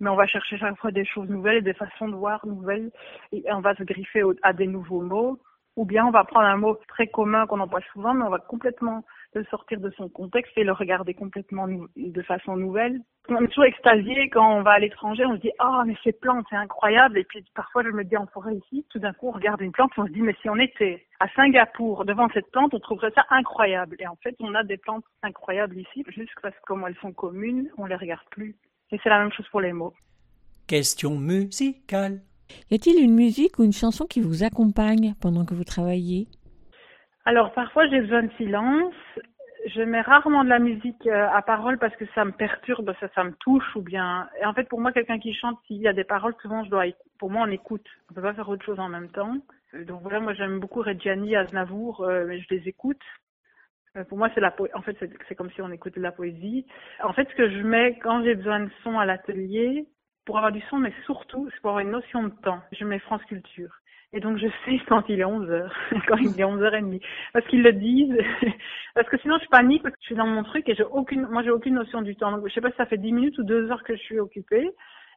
[0.00, 2.90] mais on va chercher chaque fois des choses nouvelles et des façons de voir nouvelles,
[3.30, 5.38] et on va se griffer à des nouveaux mots,
[5.76, 8.40] ou bien on va prendre un mot très commun qu'on emploie souvent, mais on va
[8.40, 11.66] complètement de sortir de son contexte et le regarder complètement
[11.96, 13.00] de façon nouvelle.
[13.28, 15.96] On est toujours extasié quand on va à l'étranger, on se dit ah oh, mais
[16.02, 19.12] ces plantes c'est incroyable et puis parfois je me dis en forêt ici, tout d'un
[19.12, 22.04] coup on regarde une plante et on se dit mais si on était à Singapour
[22.04, 25.78] devant cette plante on trouverait ça incroyable et en fait on a des plantes incroyables
[25.78, 28.56] ici juste parce que comme elles sont communes on les regarde plus
[28.90, 29.94] et c'est la même chose pour les mots.
[30.66, 32.22] Question musicale.
[32.70, 36.28] Y a-t-il une musique ou une chanson qui vous accompagne pendant que vous travaillez?
[37.24, 38.94] Alors parfois j'ai besoin de silence.
[39.66, 43.08] Je mets rarement de la musique euh, à parole parce que ça me perturbe, ça,
[43.14, 44.26] ça me touche ou bien.
[44.40, 46.70] Et en fait pour moi quelqu'un qui chante, s'il y a des paroles, souvent je
[46.70, 46.84] dois.
[47.18, 47.86] Pour moi on écoute.
[48.10, 49.36] On peut pas faire autre chose en même temps.
[49.74, 53.02] Donc voilà, moi j'aime beaucoup Reggiani, Aznavour, euh, je les écoute.
[53.96, 54.66] Euh, pour moi c'est la po...
[54.74, 54.96] en fait
[55.28, 56.66] c'est comme si on écoutait de la poésie.
[57.02, 59.86] En fait ce que je mets quand j'ai besoin de son à l'atelier,
[60.24, 62.60] pour avoir du son, mais surtout c'est pour avoir une notion de temps.
[62.72, 63.79] Je mets France Culture.
[64.12, 65.70] Et donc je sais quand il est 11h,
[66.08, 67.00] quand il est 11h30.
[67.32, 68.16] Parce qu'ils le disent.
[68.94, 71.26] parce que sinon je panique parce que je suis dans mon truc et j'ai aucune,
[71.28, 72.32] moi j'ai aucune notion du temps.
[72.32, 74.18] Donc je sais pas si ça fait 10 minutes ou 2 heures que je suis
[74.18, 74.70] occupée.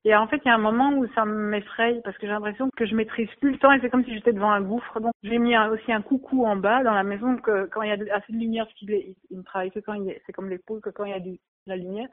[0.05, 2.69] Et en fait, il y a un moment où ça m'effraie parce que j'ai l'impression
[2.75, 4.99] que je maîtrise plus le temps et c'est comme si j'étais devant un gouffre.
[4.99, 7.91] Donc, j'ai mis aussi un coucou en bas dans la maison que quand il y
[7.91, 10.49] a assez de lumière, parce qu'il il, il travaille que quand il est, c'est comme
[10.49, 12.09] les poules que quand il y a de la lumière.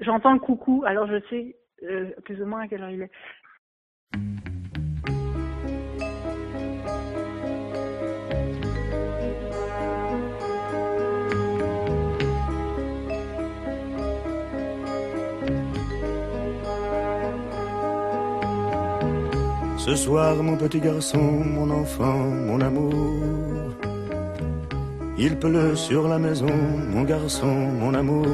[0.00, 3.10] J'entends le coucou, alors je sais euh, plus ou moins à quelle heure il est.
[19.88, 23.72] Ce soir, mon petit garçon, mon enfant, mon amour,
[25.16, 26.54] il pleut sur la maison,
[26.90, 28.26] mon garçon, mon amour.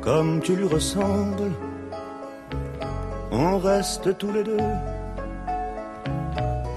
[0.00, 1.50] Comme tu lui ressembles,
[3.32, 4.70] on reste tous les deux,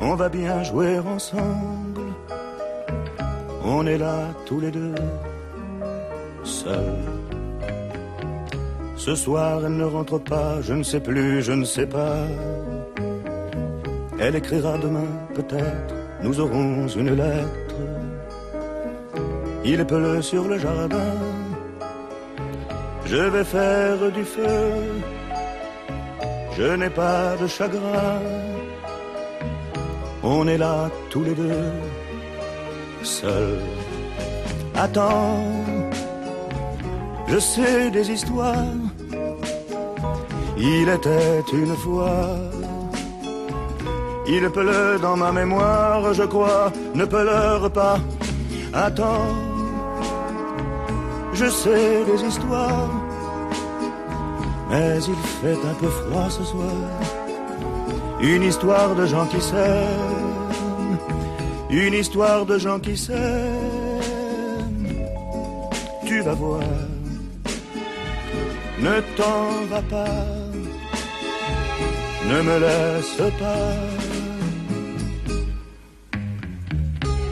[0.02, 2.02] on va bien jouer ensemble,
[3.64, 4.96] on est là tous les deux,
[6.44, 7.13] seuls
[9.06, 12.20] ce soir, elle ne rentre pas, je ne sais plus, je ne sais pas.
[14.18, 17.80] Elle écrira demain, peut-être, nous aurons une lettre.
[19.66, 21.16] Il pleut sur le jardin,
[23.06, 24.64] je vais faire du feu.
[26.58, 28.22] Je n'ai pas de chagrin,
[30.24, 31.72] on est là tous les deux,
[33.02, 33.68] seuls.
[34.76, 35.44] Attends,
[37.28, 38.83] je sais des histoires
[40.64, 42.26] il était une fois.
[44.26, 47.98] Il pleut dans ma mémoire, je crois, ne pleure pas.
[48.74, 49.28] Attends,
[51.34, 52.90] je sais des histoires,
[54.70, 56.82] mais il fait un peu froid ce soir.
[58.22, 60.98] Une histoire de gens qui s'aiment,
[61.70, 64.00] une histoire de gens qui s'aiment.
[66.06, 66.62] Tu vas voir,
[68.80, 70.43] ne t'en va pas
[72.32, 74.04] ne me laisse pas.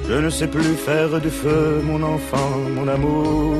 [0.09, 3.55] Je ne sais plus faire du feu, mon enfant, mon amour.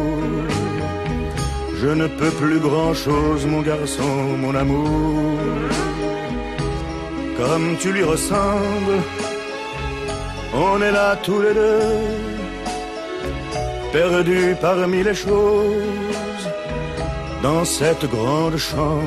[1.82, 4.13] Je ne peux plus grand-chose, mon garçon,
[4.44, 5.39] mon amour.
[7.38, 9.00] Comme tu lui ressembles,
[10.54, 12.41] on est là tous les deux.
[13.94, 16.44] perdu parmi les choses,
[17.44, 19.04] dans cette grande chambre,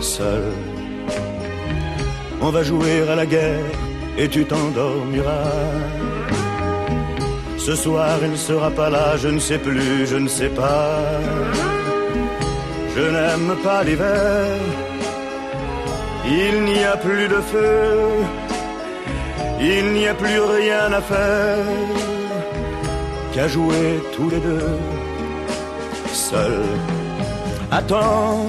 [0.00, 0.75] seul.
[2.48, 3.72] On va jouer à la guerre
[4.16, 5.52] et tu t'endormiras.
[7.58, 11.00] Ce soir il ne sera pas là, je ne sais plus, je ne sais pas.
[12.96, 14.46] Je n'aime pas l'hiver,
[16.24, 17.82] il n'y a plus de feu,
[19.60, 21.66] il n'y a plus rien à faire
[23.32, 24.78] qu'à jouer tous les deux,
[26.12, 26.72] seuls.
[27.72, 28.46] Attends,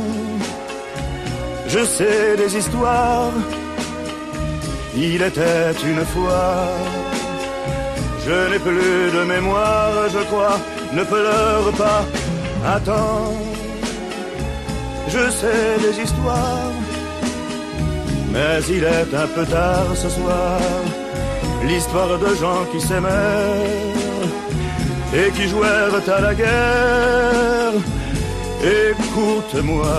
[1.68, 3.34] je sais des histoires,
[4.98, 6.68] il était une fois.
[8.26, 10.58] Je n'ai plus de mémoire, je crois,
[10.94, 12.04] ne pleure pas,
[12.76, 13.34] attends
[15.10, 16.72] je sais des histoires,
[18.34, 20.60] mais il est un peu tard ce soir.
[21.66, 24.28] L'histoire de gens qui s'aimèrent
[25.14, 27.74] et qui jouèrent à la guerre.
[28.64, 29.98] Écoute-moi,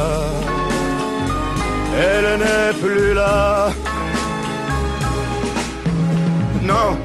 [1.99, 3.71] elle n'est plus là.
[6.69, 6.99] Non,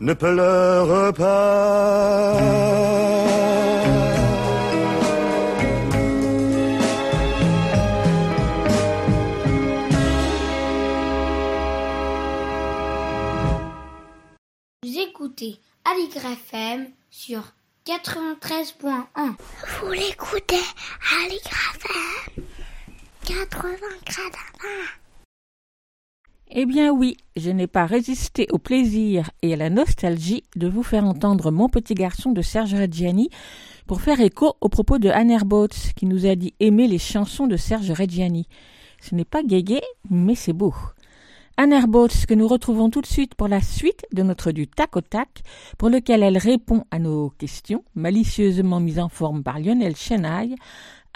[0.00, 2.68] ne pleure pas.
[15.18, 17.42] écoutez Aligre FM sur
[17.86, 19.36] 93.1.
[19.80, 20.60] Vous l'écoutez
[21.24, 22.44] Aligre FM
[23.24, 23.76] 80
[26.50, 30.82] Eh bien oui, je n'ai pas résisté au plaisir et à la nostalgie de vous
[30.82, 33.28] faire entendre Mon petit garçon de Serge Reggiani
[33.86, 37.48] pour faire écho aux propos de Anne Boats qui nous a dit aimer les chansons
[37.48, 38.46] de Serge Reggiani.
[38.98, 40.74] Ce n'est pas guégué, mais c'est beau.
[41.58, 44.96] Anne Boats que nous retrouvons tout de suite pour la suite de notre du tac
[44.96, 45.42] au tac,
[45.76, 50.54] pour lequel elle répond à nos questions, malicieusement mises en forme par Lionel Chenaille,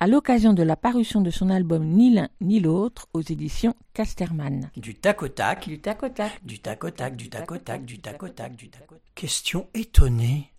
[0.02, 4.68] à l'occasion de la parution de son album Ni l'un ni l'autre aux éditions Casterman.
[4.76, 6.44] Du tac au tac, Du tac au tac.
[6.44, 8.96] du tac au tac, du tac au tac, du tac au tac, du tac au
[8.96, 9.02] tac.
[9.14, 10.50] Question étonnée.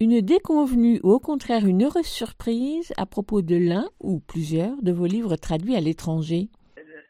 [0.00, 4.92] Une déconvenue ou au contraire une heureuse surprise à propos de l'un ou plusieurs de
[4.92, 6.50] vos livres traduits à l'étranger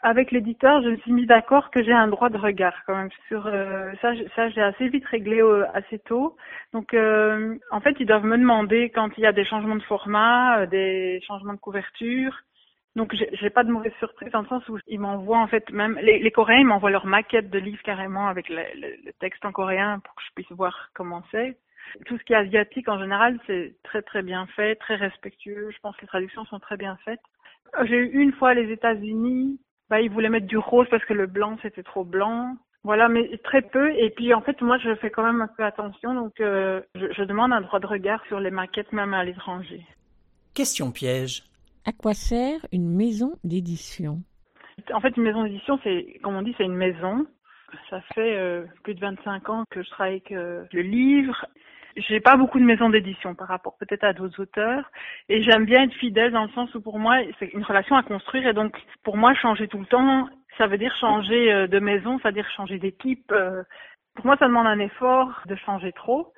[0.03, 3.11] avec l'éditeur, je me suis mis d'accord que j'ai un droit de regard quand même
[3.29, 4.13] sur euh, ça.
[4.35, 6.37] Ça, j'ai assez vite réglé euh, assez tôt.
[6.73, 9.83] Donc, euh, en fait, ils doivent me demander quand il y a des changements de
[9.83, 12.35] format, des changements de couverture.
[12.97, 15.99] Donc, j'ai pas de mauvaise surprise dans le sens où ils m'envoient en fait même
[16.03, 20.01] les, les Coréens, m'envoient leur maquette de livre carrément avec le, le, texte en coréen
[20.01, 21.57] pour que je puisse voir comment c'est.
[22.07, 25.71] Tout ce qui est asiatique en général, c'est très très bien fait, très respectueux.
[25.71, 27.21] Je pense que les traductions sont très bien faites.
[27.85, 29.61] J'ai eu une fois les États-Unis
[29.91, 32.57] bah, ils voulaient mettre du rose parce que le blanc c'était trop blanc.
[32.83, 33.93] Voilà, mais très peu.
[33.95, 37.13] Et puis en fait, moi, je fais quand même un peu attention, donc euh, je,
[37.13, 39.85] je, demande un droit de regard sur les maquettes, même à l'étranger.
[40.55, 41.43] Question piège.
[41.85, 44.23] À quoi sert une maison d'édition?
[44.95, 47.27] En fait, une maison d'édition, c'est, comme on dit, c'est une maison.
[47.91, 51.47] Ça fait euh, plus de 25 ans que je travaille avec euh, le livre.
[51.97, 54.91] J'ai pas beaucoup de maisons d'édition par rapport peut-être à d'autres auteurs
[55.29, 58.03] et j'aime bien être fidèle dans le sens où pour moi c'est une relation à
[58.03, 61.79] construire et donc pour moi changer tout le temps ça veut dire changer euh, de
[61.79, 63.33] maison, ça veut dire changer d'équipe.
[63.33, 63.63] Euh.
[64.15, 66.33] Pour moi ça demande un effort de changer trop.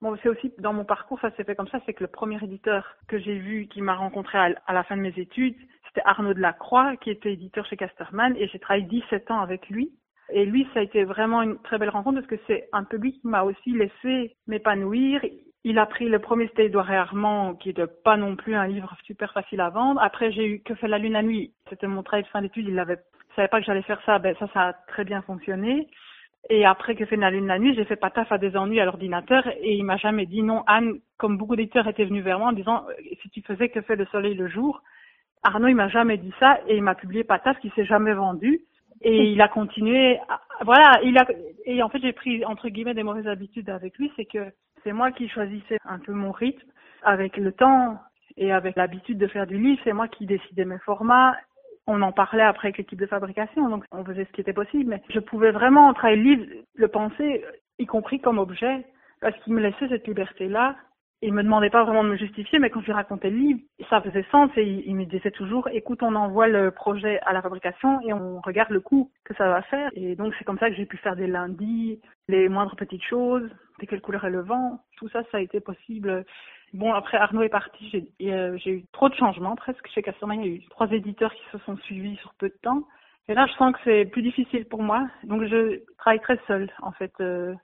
[0.00, 2.42] Bon, c'est aussi dans mon parcours, ça s'est fait comme ça, c'est que le premier
[2.44, 5.56] éditeur que j'ai vu, qui m'a rencontré à, la fin de mes études,
[5.86, 9.90] c'était Arnaud Delacroix, qui était éditeur chez Casterman, et j'ai travaillé 17 ans avec lui.
[10.30, 13.20] Et lui, ça a été vraiment une très belle rencontre parce que c'est un public
[13.20, 15.20] qui m'a aussi laissé m'épanouir.
[15.64, 18.66] Il a pris le premier C'était Édouard et Armand, qui n'est pas non plus un
[18.66, 20.00] livre super facile à vendre.
[20.00, 21.52] Après, j'ai eu Que fait la lune la nuit?
[21.68, 22.68] C'était mon travail de fin d'études.
[22.68, 22.98] Il avait,
[23.34, 24.18] savait pas que j'allais faire ça.
[24.18, 25.88] Ben, ça, ça a très bien fonctionné.
[26.48, 28.80] Et après que fait la lune la nuit, j'ai fait pas taf à des ennuis
[28.80, 30.62] à l'ordinateur et il m'a jamais dit non.
[30.66, 32.86] Anne, comme beaucoup d'éditeurs étaient venus vers moi en disant
[33.22, 34.82] si tu faisais que fait le soleil le jour,
[35.42, 38.14] Arnaud il m'a jamais dit ça et il m'a publié pas taf qui s'est jamais
[38.14, 38.60] vendu.
[39.02, 40.18] Et il a continué.
[40.62, 41.26] voilà, il a
[41.64, 44.52] et en fait j'ai pris entre guillemets des mauvaises habitudes avec lui, c'est que
[44.84, 46.66] c'est moi qui choisissais un peu mon rythme
[47.02, 47.98] avec le temps
[48.36, 51.36] et avec l'habitude de faire du livre, c'est moi qui décidais mes formats.
[51.86, 54.90] On en parlait après avec l'équipe de fabrication, donc on faisait ce qui était possible,
[54.90, 57.44] mais je pouvais vraiment travailler le livre, le penser,
[57.78, 58.84] y compris comme objet,
[59.20, 60.74] parce qu'il me laissait cette liberté-là
[61.22, 63.60] il me demandait pas vraiment de me justifier, mais quand je lui racontais le livre,
[63.88, 67.40] ça faisait sens et il, me disait toujours, écoute, on envoie le projet à la
[67.40, 69.90] fabrication et on regarde le coût que ça va faire.
[69.94, 73.48] Et donc c'est comme ça que j'ai pu faire des lundis, les moindres petites choses,
[73.80, 76.24] de quelle couleur est le vent, tout ça, ça a été possible.
[76.74, 80.40] Bon, après Arnaud est parti, j'ai euh, eu trop de changements presque chez Casterman.
[80.42, 82.84] Il y a eu trois éditeurs qui se sont suivis sur peu de temps.
[83.28, 85.08] Et là, je sens que c'est plus difficile pour moi.
[85.24, 87.12] Donc je travaille très seule en fait.
[87.20, 87.54] Euh,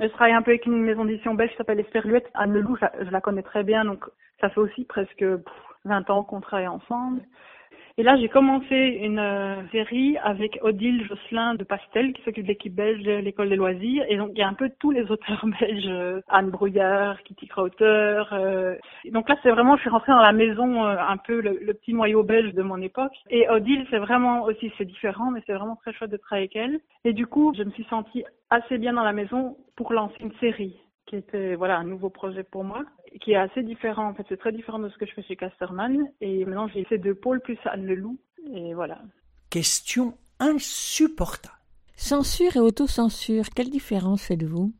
[0.00, 2.28] Je travaille un peu avec une maison d'édition belge qui s'appelle Esperluette.
[2.34, 4.04] Anne Leloup, je, je la connais très bien, donc
[4.40, 5.52] ça fait aussi presque pff,
[5.84, 7.22] 20 ans qu'on travaille ensemble.
[7.98, 12.48] Et là, j'ai commencé une euh, série avec Odile Josselin de Pastel, qui s'occupe de
[12.48, 14.04] l'équipe belge de l'école des loisirs.
[14.10, 17.46] Et donc, il y a un peu tous les auteurs belges, euh, Anne Brouillard, Kitty
[17.46, 18.22] Krauter.
[18.32, 18.76] Euh.
[19.10, 21.72] Donc là, c'est vraiment, je suis rentrée dans la maison, euh, un peu le, le
[21.72, 23.16] petit noyau belge de mon époque.
[23.30, 26.56] Et Odile, c'est vraiment aussi, c'est différent, mais c'est vraiment très chouette de travailler avec
[26.56, 26.80] elle.
[27.06, 30.34] Et du coup, je me suis sentie assez bien dans la maison pour lancer une
[30.38, 30.76] série
[31.06, 32.84] qui était voilà un nouveau projet pour moi,
[33.20, 34.08] qui est assez différent.
[34.08, 36.06] En fait, c'est très différent de ce que je fais chez Casterman.
[36.20, 38.18] Et maintenant, j'ai ces deux pôles plus Anne Leloup.
[38.54, 38.98] Et voilà.
[39.50, 41.54] Question insupportable.
[41.96, 44.72] Censure et autocensure, quelle différence faites-vous?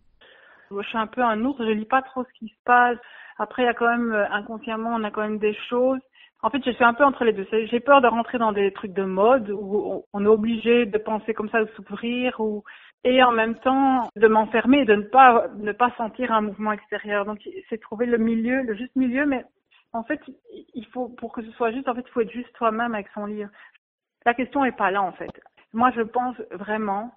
[0.71, 2.99] Je suis un peu un ours, je lis pas trop ce qui se passe.
[3.39, 6.01] Après, il y a quand même, euh, inconsciemment, on a quand même des choses.
[6.43, 7.47] En fait, je suis un peu entre les deux.
[7.51, 10.99] J'ai peur de rentrer dans des trucs de mode où on- on est obligé de
[10.99, 12.63] penser comme ça, de s'ouvrir, ou
[13.07, 16.73] et en même temps de m'enfermer et de ne pas ne pas sentir un mouvement
[16.73, 17.25] extérieur.
[17.25, 17.39] Donc,
[17.69, 19.25] c'est trouver le milieu, le juste milieu.
[19.27, 19.45] Mais
[19.93, 20.21] en fait,
[20.75, 23.07] il faut pour que ce soit juste, en fait, il faut être juste soi-même avec
[23.15, 23.51] son livre.
[24.25, 25.31] La question est pas là, en fait.
[25.73, 27.13] Moi, je pense vraiment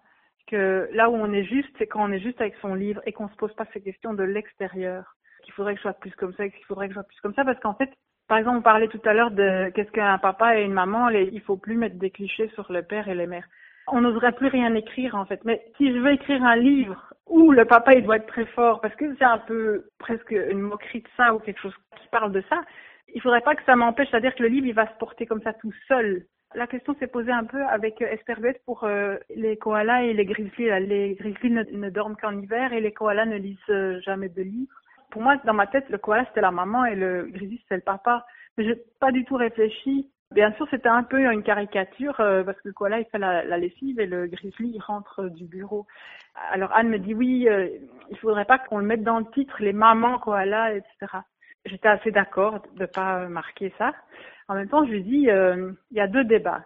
[0.45, 3.11] que là où on est juste, c'est quand on est juste avec son livre et
[3.11, 5.15] qu'on se pose pas ces questions de l'extérieur.
[5.43, 7.33] Qu'il faudrait que je sois plus comme ça, qu'il faudrait que je sois plus comme
[7.33, 7.89] ça, parce qu'en fait,
[8.27, 11.29] par exemple, on parlait tout à l'heure de qu'est-ce qu'un papa et une maman, les,
[11.33, 13.47] il faut plus mettre des clichés sur le père et les mères.
[13.91, 15.43] On n'oserait plus rien écrire, en fait.
[15.45, 18.81] Mais si je veux écrire un livre où le papa, il doit être très fort,
[18.81, 22.31] parce que c'est un peu presque une moquerie de ça ou quelque chose qui parle
[22.31, 22.61] de ça,
[23.13, 25.41] il faudrait pas que ça m'empêche, c'est-à-dire que le livre, il va se porter comme
[25.41, 26.25] ça tout seul.
[26.55, 30.25] La question s'est posée un peu avec euh, Esperbet pour euh, les koalas et les
[30.25, 30.71] grizzlies.
[30.87, 34.41] Les grizzlies ne, ne dorment qu'en hiver et les koalas ne lisent euh, jamais de
[34.41, 34.81] livres.
[35.11, 37.81] Pour moi, dans ma tête, le koala c'était la maman et le grizzly c'était le
[37.81, 38.25] papa.
[38.57, 40.09] Mais j'ai pas du tout réfléchi.
[40.31, 43.57] Bien sûr, c'était un peu une caricature euh, parce que koala il fait la, la
[43.57, 45.87] lessive et le grizzly il rentre euh, du bureau.
[46.51, 47.67] Alors Anne me dit oui, euh,
[48.11, 51.17] il faudrait pas qu'on le mette dans le titre les mamans koala, etc.
[51.65, 53.93] J'étais assez d'accord de pas marquer ça.
[54.47, 56.63] En même temps, je lui dis, euh, il y a deux débats.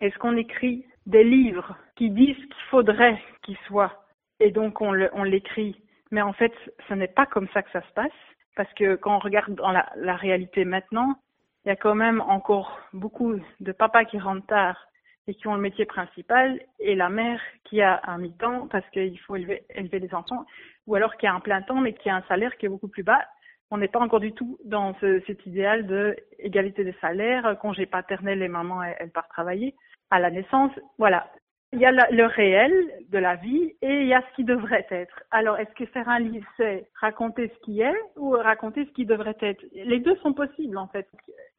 [0.00, 4.04] Est-ce qu'on écrit des livres qui disent qu'il faudrait qu'ils soient
[4.40, 5.80] et donc on l'écrit,
[6.10, 6.52] mais en fait,
[6.88, 8.10] ce n'est pas comme ça que ça se passe
[8.56, 11.16] parce que quand on regarde dans la, la réalité maintenant,
[11.64, 14.88] il y a quand même encore beaucoup de papas qui rentrent tard
[15.28, 19.18] et qui ont le métier principal et la mère qui a un mi-temps parce qu'il
[19.20, 20.44] faut élever, élever les enfants
[20.86, 22.88] ou alors qui a un plein temps mais qui a un salaire qui est beaucoup
[22.88, 23.24] plus bas
[23.72, 27.86] on n'est pas encore du tout dans ce, cet idéal de égalité des salaires, congé
[27.86, 29.74] paternel, les mamans elles partent travailler
[30.10, 30.72] à la naissance.
[30.98, 31.26] Voilà.
[31.72, 32.72] Il y a le réel
[33.08, 35.22] de la vie et il y a ce qui devrait être.
[35.30, 39.06] Alors, est-ce que faire un livre, c'est raconter ce qui est ou raconter ce qui
[39.06, 39.64] devrait être?
[39.72, 41.08] Les deux sont possibles, en fait.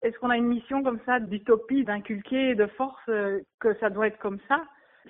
[0.04, 4.08] Est-ce qu'on a une mission comme ça d'utopie, d'inculquer de force euh, que ça doit
[4.08, 4.64] être comme ça?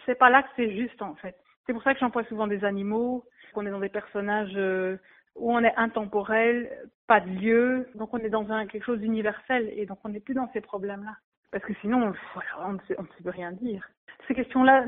[0.06, 1.36] C'est pas là que c'est juste, en fait.
[1.66, 4.98] C'est pour ça que j'emploie souvent des animaux, qu'on est dans des personnages euh,
[5.36, 6.70] où on est intemporel,
[7.08, 10.20] pas de lieu, donc on est dans un, quelque chose d'universel et donc on n'est
[10.20, 11.16] plus dans ces problèmes-là.
[11.54, 12.12] Parce que sinon,
[12.60, 12.96] on ne sait,
[13.30, 13.88] rien dire.
[14.28, 14.86] Ces questions-là,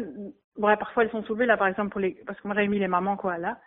[0.60, 2.88] parfois elles sont soulevées là, par exemple pour les, parce que moi j'avais mis les
[2.88, 3.60] mamans quoi là.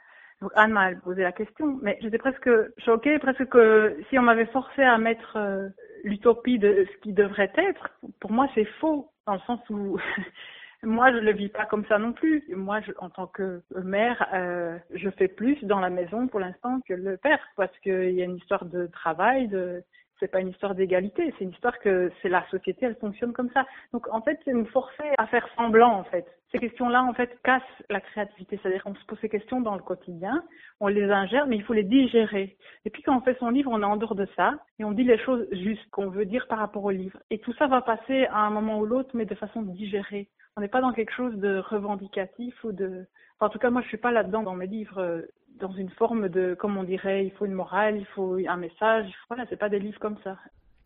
[0.43, 4.47] Donc Anne m'a posé la question, mais j'étais presque choquée, presque que si on m'avait
[4.47, 5.69] forcé à mettre euh,
[6.03, 7.89] l'utopie de ce qui devrait être,
[8.21, 9.99] pour moi c'est faux, dans le sens où
[10.83, 12.45] moi, je le vis pas comme ça non plus.
[12.55, 16.81] Moi, je, en tant que mère, euh, je fais plus dans la maison pour l'instant
[16.87, 19.83] que le père, parce qu'il y a une histoire de travail, de
[20.21, 23.51] c'est pas une histoire d'égalité, c'est une histoire que c'est la société, elle fonctionne comme
[23.51, 23.66] ça.
[23.93, 26.27] Donc en fait, c'est nous forcer à faire semblant en fait.
[26.51, 29.83] Ces questions-là en fait cassent la créativité, c'est-à-dire qu'on se pose ces questions dans le
[29.83, 30.43] quotidien,
[30.81, 32.57] on les ingère, mais il faut les digérer.
[32.85, 34.93] Et puis quand on fait son livre, on est en dehors de ça et on
[34.93, 37.19] dit les choses justes qu'on veut dire par rapport au livre.
[37.31, 40.29] Et tout ça va passer à un moment ou l'autre, mais de façon digérée.
[40.57, 43.07] On n'est pas dans quelque chose de revendicatif ou de.
[43.41, 45.23] En tout cas, moi, je suis pas là-dedans dans mes livres, euh,
[45.61, 49.13] dans une forme de, comme on dirait, il faut une morale, il faut un message.
[49.29, 50.37] Voilà, c'est pas des livres comme ça.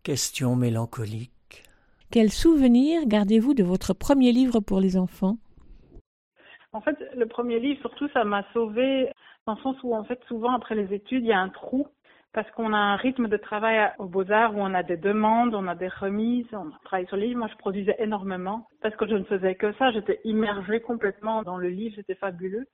[0.03, 1.63] Question mélancolique.
[2.11, 5.37] Quel souvenir gardez-vous de votre premier livre pour les enfants?
[6.73, 9.09] En fait, le premier livre, surtout, ça m'a sauvé
[9.45, 11.87] dans le sens où, en fait, souvent après les études, il y a un trou
[12.33, 15.67] parce qu'on a un rythme de travail aux Beaux-Arts où on a des demandes, on
[15.67, 17.37] a des remises, on travaille sur le livre.
[17.37, 19.91] Moi, je produisais énormément parce que je ne faisais que ça.
[19.91, 22.65] J'étais immergée complètement dans le livre, c'était fabuleux.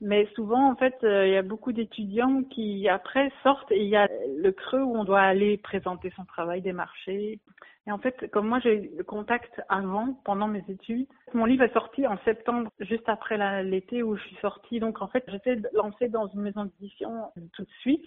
[0.00, 3.88] Mais souvent, en fait, euh, il y a beaucoup d'étudiants qui, après, sortent et il
[3.88, 7.40] y a le creux où on doit aller présenter son travail, des marchés.
[7.86, 11.62] Et en fait, comme moi, j'ai eu le contact avant, pendant mes études, mon livre
[11.62, 14.80] est sorti en septembre, juste après l'été où je suis sortie.
[14.80, 18.06] Donc, en fait, j'étais lancée dans une maison d'édition tout de suite.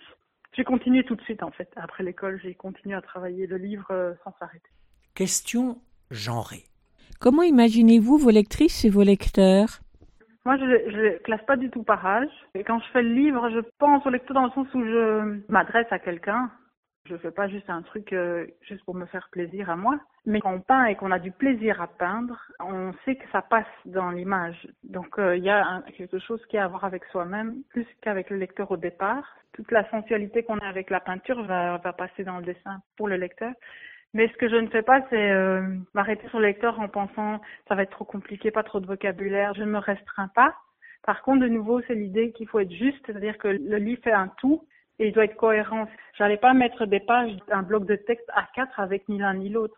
[0.56, 1.72] J'ai continué tout de suite, en fait.
[1.76, 4.70] Après l'école, j'ai continué à travailler le livre euh, sans s'arrêter.
[5.16, 5.82] Question
[6.12, 6.66] genrée.
[7.20, 9.80] Comment imaginez-vous vos lectrices et vos lecteurs?
[10.46, 12.30] Moi, je ne classe pas du tout par âge.
[12.56, 15.42] Et quand je fais le livre, je pense au lecteur dans le sens où je
[15.52, 16.50] m'adresse à quelqu'un.
[17.06, 20.00] Je fais pas juste un truc euh, juste pour me faire plaisir à moi.
[20.26, 23.42] Mais quand on peint et qu'on a du plaisir à peindre, on sait que ça
[23.42, 24.68] passe dans l'image.
[24.84, 28.30] Donc euh, il y a quelque chose qui a à voir avec soi-même plus qu'avec
[28.30, 29.26] le lecteur au départ.
[29.54, 33.08] Toute la sensualité qu'on a avec la peinture va, va passer dans le dessin pour
[33.08, 33.54] le lecteur.
[34.14, 35.62] Mais ce que je ne fais pas, c'est euh,
[35.93, 39.53] m'arrêter sur le lecteur en pensant ça va être trop compliqué, pas trop de vocabulaire.
[39.53, 40.55] Je ne me restreins pas.
[41.03, 44.12] Par contre, de nouveau, c'est l'idée qu'il faut être juste, c'est-à-dire que le livre fait
[44.12, 44.66] un tout
[44.97, 45.88] et il doit être cohérent.
[46.18, 49.49] J'allais pas mettre des pages, un bloc de texte à quatre avec ni l'un ni
[49.49, 49.76] l'autre.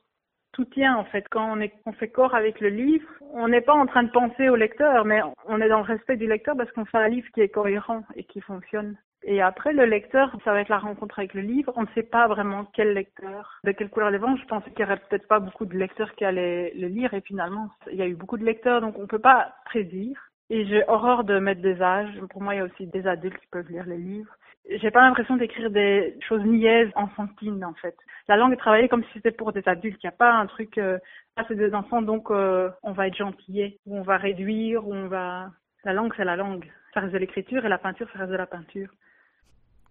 [0.53, 1.25] Tout tient en fait.
[1.29, 4.11] Quand on, est, on fait corps avec le livre, on n'est pas en train de
[4.11, 7.07] penser au lecteur, mais on est dans le respect du lecteur parce qu'on fait un
[7.07, 8.97] livre qui est cohérent et qui fonctionne.
[9.24, 11.74] Et après, le lecteur, ça va être la rencontre avec le livre.
[11.76, 14.36] On ne sait pas vraiment quel lecteur, de quelle couleur les vents.
[14.36, 17.22] Je pensais qu'il y aurait peut-être pas beaucoup de lecteurs qui allaient le lire et
[17.22, 20.17] finalement, il y a eu beaucoup de lecteurs, donc on peut pas prédire.
[20.49, 22.19] Et j'ai horreur de mettre des âges.
[22.30, 24.36] Pour moi, il y a aussi des adultes qui peuvent lire les livres.
[24.69, 27.95] J'ai pas l'impression d'écrire des choses niaises, enfantines, en fait.
[28.28, 29.99] La langue est travaillée comme si c'était pour des adultes.
[30.03, 30.97] Il n'y a pas un truc, euh,
[31.36, 34.93] ah, c'est des enfants, donc euh, on va être gentillet, ou on va réduire, ou
[34.93, 35.51] on va...
[35.84, 36.69] La langue, c'est la langue.
[36.93, 38.89] Ça reste de l'écriture, et la peinture, ça reste de la peinture.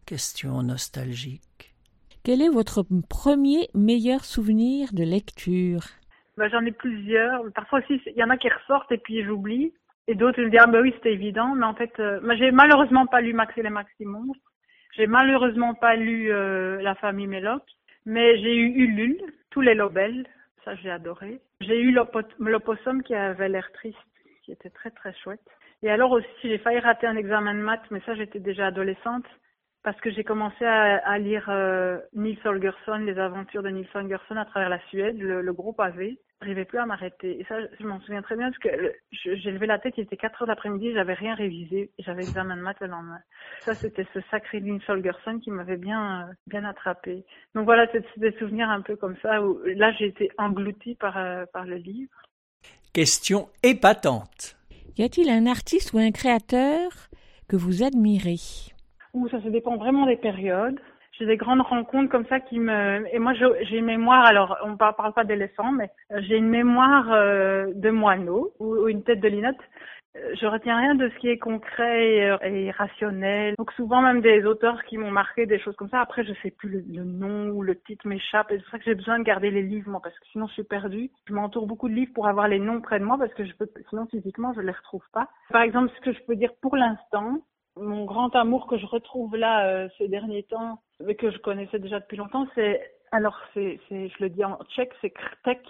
[0.06, 1.74] Question nostalgique.
[2.24, 5.82] Quel est votre premier meilleur souvenir de lecture?
[6.36, 7.42] Ben, J'en ai plusieurs.
[7.54, 9.72] Parfois aussi, il y en a qui ressortent et puis j'oublie.
[10.06, 11.54] Et d'autres me disent, ah ben oui, c'était évident.
[11.54, 14.32] Mais en fait, euh, moi, j'ai malheureusement pas lu Max et les Maximons.
[14.96, 17.62] J'ai malheureusement pas lu euh, La famille Méloc.
[18.06, 20.26] Mais j'ai eu Ulule, tous les Lobels.
[20.64, 21.40] Ça, j'ai adoré.
[21.60, 21.92] J'ai eu
[22.38, 23.98] l'opossum qui avait l'air triste,
[24.44, 25.40] qui était très très chouette.
[25.82, 29.24] Et alors aussi, j'ai failli rater un examen de maths, mais ça, j'étais déjà adolescente.
[29.82, 34.36] Parce que j'ai commencé à, à lire euh, Nils Holgersson, les aventures de Nils Holgersson
[34.36, 36.18] à travers la Suède, le, le gros pavé.
[36.42, 37.40] J'arrivais plus à m'arrêter.
[37.40, 40.02] Et ça, je m'en souviens très bien parce que je- j'ai levé la tête, il
[40.02, 43.20] était 4 heures d'après-midi, j'avais rien révisé j'avais examen de maths le lendemain.
[43.60, 47.24] Ça, c'était ce sacré Nils Holgersson qui m'avait bien, euh, bien attrapé.
[47.54, 50.94] Donc voilà, c'est c'est des souvenirs un peu comme ça où là, j'ai été engloutie
[50.94, 52.12] par, euh, par le livre.
[52.92, 54.56] Question épatante.
[54.98, 56.90] Y a-t-il un artiste ou un créateur
[57.48, 58.72] que vous admirez?
[59.14, 60.80] Ou ça se dépend vraiment des périodes.
[61.20, 64.76] J'ai des grandes rencontres comme ça qui me et moi j'ai une mémoire alors on
[64.76, 69.28] parle, pas d'éléphant mais euh, j'ai une mémoire euh, de moineau ou, une tête de
[69.28, 69.60] linotte.
[70.16, 73.54] Euh, Je retiens rien de ce qui est concret et, rationnel.
[73.58, 76.00] Donc souvent même des auteurs qui m'ont marqué des choses comme ça.
[76.00, 78.50] Après je sais plus le, le nom ou le titre m'échappe.
[78.50, 80.46] Et c'est pour ça que j'ai besoin de garder les livres moi parce que sinon
[80.46, 81.10] je suis perdue.
[81.28, 83.52] Je m'entoure beaucoup de livres pour avoir les noms près de moi parce que je
[83.56, 85.28] peux sinon physiquement je les retrouve pas.
[85.50, 87.40] Par exemple ce que je peux dire pour l'instant
[87.80, 91.78] mon grand amour que je retrouve là euh, ces derniers temps, mais que je connaissais
[91.78, 92.80] déjà depuis longtemps, c'est
[93.12, 95.60] alors c'est je le dis en tchèque, c'est Krtek.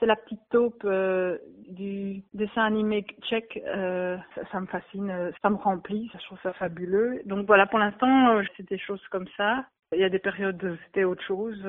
[0.00, 1.38] C'est la petite taupe euh,
[1.68, 3.62] du dessin animé tchèque.
[3.64, 4.16] Euh,
[4.50, 7.22] ça, me fascine, ça me remplit, ça, je trouve ça fabuleux.
[7.26, 9.64] Donc voilà, pour l'instant, c'est des choses comme ça.
[9.92, 11.64] Il y a des périodes où c'était autre chose.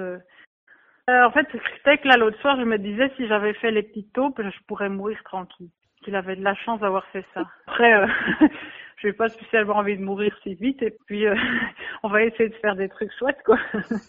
[1.08, 4.42] en fait, Krtek, là, l'autre soir, je me disais, si j'avais fait les petites taupes,
[4.42, 5.70] je pourrais mourir tranquille.
[6.04, 7.44] Qu'il avait de la chance d'avoir fait ça.
[7.68, 8.08] Après,
[9.02, 11.26] j'ai pas spécialement envie de mourir si vite et puis
[12.04, 13.58] on va essayer de faire des trucs chouettes quoi.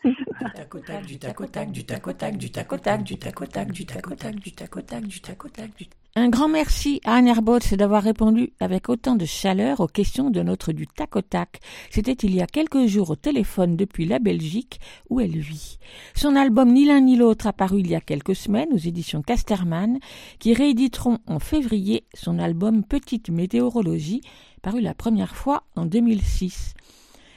[0.05, 0.15] du
[0.55, 3.03] tac au tac, du tac au tac, du tac au tac, du tac au tac,
[3.03, 5.71] du tac au tac, du tac au tac, du tac au tac, du tac tac.
[6.19, 10.41] Un grand merci à Anne Herbotz d'avoir répondu avec autant de chaleur aux questions de
[10.41, 11.61] notre du tac au tac.
[11.91, 14.81] C'était il y a quelques jours au téléphone depuis la Belgique
[15.11, 15.79] où elle vit.
[16.15, 19.99] Son album Ni l'un ni l'autre apparu il y a quelques semaines aux éditions Casterman
[20.39, 24.23] qui rééditeront en février son album Petite météorologie
[24.67, 26.75] paru la première fois en 2006.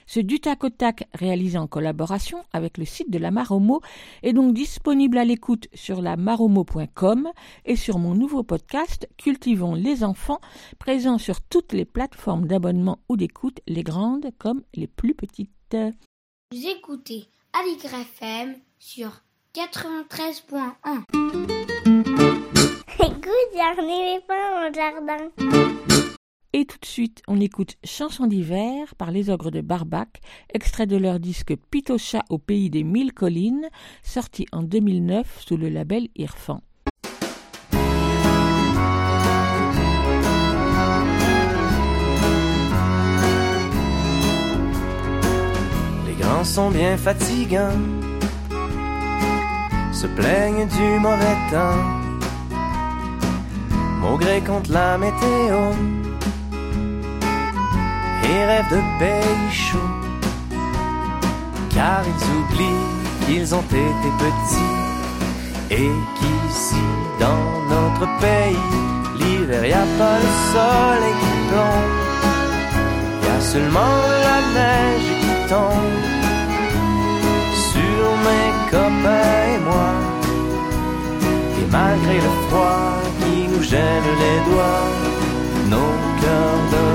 [0.07, 3.81] Ce du tac au tac réalisé en collaboration avec le site de la Maromo
[4.23, 7.29] est donc disponible à l'écoute sur la maromo.com
[7.65, 10.41] et sur mon nouveau podcast Cultivons les enfants,
[10.79, 15.77] présent sur toutes les plateformes d'abonnement ou d'écoute, les grandes comme les plus petites.
[16.51, 19.11] Vous écoutez Aligre FM sur
[19.53, 21.03] 93.1.
[23.01, 25.29] Écoute, j'ai un éléphant dans le jardin.
[26.51, 30.19] Et tout de suite, on écoute Chanson d'hiver par les ogres de Barbac,
[30.51, 33.69] extrait de leur disque Pitocha au pays des mille collines,
[34.01, 36.61] sorti en 2009 sous le label Irfan.
[46.07, 47.77] Les grands sont bien fatigants,
[49.93, 51.83] se plaignent du mauvais temps,
[54.01, 56.08] maugré contre la météo,
[58.23, 59.93] et rêvent de pays chaud,
[61.73, 62.87] car ils oublient
[63.25, 64.75] qu'ils ont été petits,
[65.71, 66.83] et qu'ici,
[67.19, 68.57] dans notre pays,
[69.19, 71.97] l'hiver y a pas le soleil qui plombe,
[73.23, 73.97] y a seulement
[74.27, 75.97] la neige qui tombe
[77.71, 79.91] sur mes copains et moi.
[81.59, 84.87] Et malgré le froid qui nous gêne les doigts,
[85.69, 86.85] nos cœurs de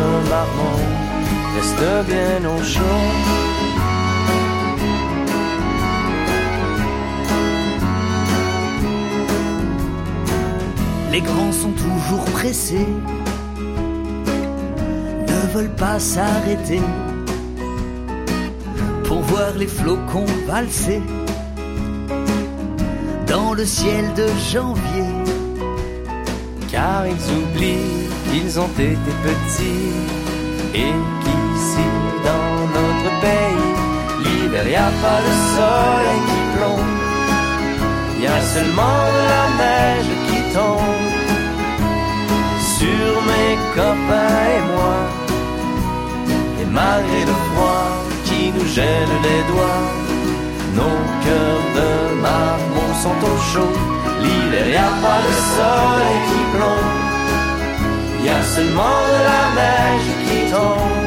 [1.55, 2.81] restent bien au chaud.
[11.13, 12.89] Les grands sont toujours pressés,
[15.29, 16.83] ne veulent pas s'arrêter
[19.05, 21.01] pour voir les flocons valser
[23.29, 25.11] dans le ciel de janvier.
[26.71, 29.95] Car ils oublient qu'ils ont été petits
[30.75, 31.44] et notre
[33.25, 33.73] pays,
[34.23, 36.95] l'hiver y a pas le soleil qui plombe,
[38.23, 41.03] y a seulement de la neige qui tombe.
[42.77, 44.97] Sur mes copains et moi.
[46.61, 47.89] Et malgré le froid
[48.27, 49.87] qui nous gêne les doigts,
[50.79, 51.91] nos cœurs de
[52.27, 53.77] marmot sont au chaud.
[54.23, 56.93] L'hiver y a pas le soleil qui plombe,
[58.27, 61.04] y a seulement de la neige qui tombe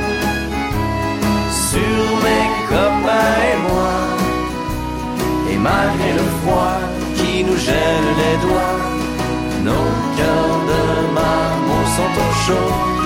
[1.77, 3.97] sur mes copains et moi.
[5.51, 6.79] Et malgré le froid
[7.17, 8.79] qui nous gêne les doigts,
[9.67, 10.83] nos cœurs de
[11.19, 12.96] marmot sont au chaud.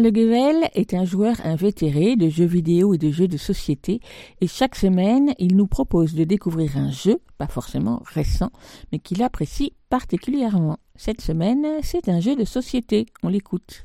[0.00, 4.00] Quentin Leguevel est un joueur invétéré de jeux vidéo et de jeux de société
[4.40, 8.50] et chaque semaine, il nous propose de découvrir un jeu, pas forcément récent,
[8.92, 10.78] mais qu'il apprécie particulièrement.
[10.96, 13.04] Cette semaine, c'est un jeu de société.
[13.22, 13.84] On l'écoute.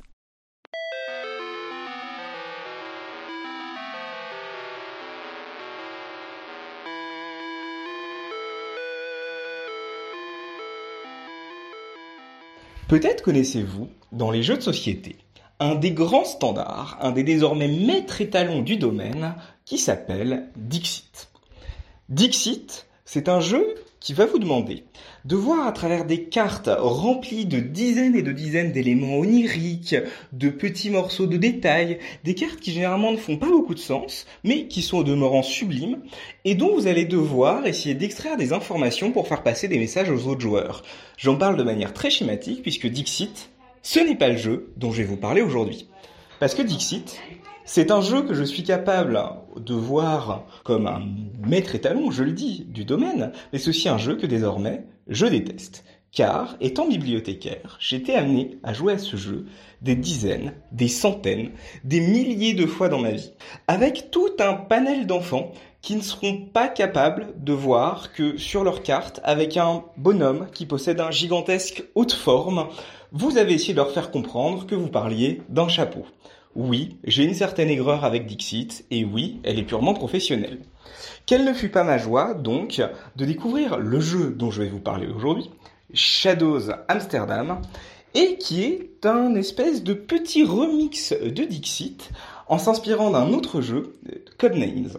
[12.88, 15.16] Peut-être connaissez-vous, dans les jeux de société,
[15.60, 19.34] un des grands standards, un des désormais maîtres étalons du domaine,
[19.64, 21.28] qui s'appelle Dixit.
[22.08, 24.84] Dixit, c'est un jeu qui va vous demander
[25.24, 29.96] de voir à travers des cartes remplies de dizaines et de dizaines d'éléments oniriques,
[30.32, 34.26] de petits morceaux de détails, des cartes qui généralement ne font pas beaucoup de sens,
[34.44, 35.98] mais qui sont au demeurant sublimes,
[36.44, 40.28] et dont vous allez devoir essayer d'extraire des informations pour faire passer des messages aux
[40.28, 40.84] autres joueurs.
[41.16, 43.50] J'en parle de manière très schématique, puisque Dixit,
[43.86, 45.88] ce n'est pas le jeu dont je vais vous parler aujourd'hui.
[46.40, 47.20] Parce que Dixit,
[47.64, 49.22] c'est un jeu que je suis capable
[49.56, 51.02] de voir comme un
[51.46, 55.26] maître étalon, je le dis, du domaine, mais c'est aussi un jeu que désormais je
[55.26, 55.84] déteste.
[56.10, 59.46] Car, étant bibliothécaire, j'étais amené à jouer à ce jeu
[59.82, 61.52] des dizaines, des centaines,
[61.84, 63.34] des milliers de fois dans ma vie,
[63.68, 68.82] avec tout un panel d'enfants qui ne seront pas capables de voir que sur leur
[68.82, 72.66] carte, avec un bonhomme qui possède un gigantesque haute forme,
[73.12, 76.04] vous avez essayé de leur faire comprendre que vous parliez d'un chapeau.
[76.54, 80.60] Oui, j'ai une certaine aigreur avec Dixit, et oui, elle est purement professionnelle.
[81.26, 82.82] Quelle ne fut pas ma joie, donc,
[83.16, 85.50] de découvrir le jeu dont je vais vous parler aujourd'hui,
[85.92, 87.60] Shadows Amsterdam,
[88.14, 92.10] et qui est un espèce de petit remix de Dixit
[92.48, 93.94] en s'inspirant d'un autre jeu,
[94.38, 94.92] Codenames.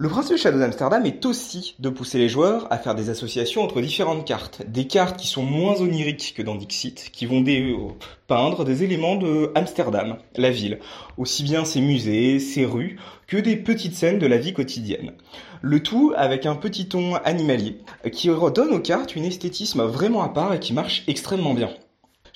[0.00, 3.64] Le principe de Shadows Amsterdam est aussi de pousser les joueurs à faire des associations
[3.64, 4.62] entre différentes cartes.
[4.64, 7.88] Des cartes qui sont moins oniriques que dans Dixit, qui vont des, euh,
[8.28, 10.78] peindre des éléments de Amsterdam, la ville.
[11.16, 15.14] Aussi bien ses musées, ses rues, que des petites scènes de la vie quotidienne.
[15.62, 17.78] Le tout avec un petit ton animalier,
[18.12, 21.70] qui redonne aux cartes une esthétisme vraiment à part et qui marche extrêmement bien.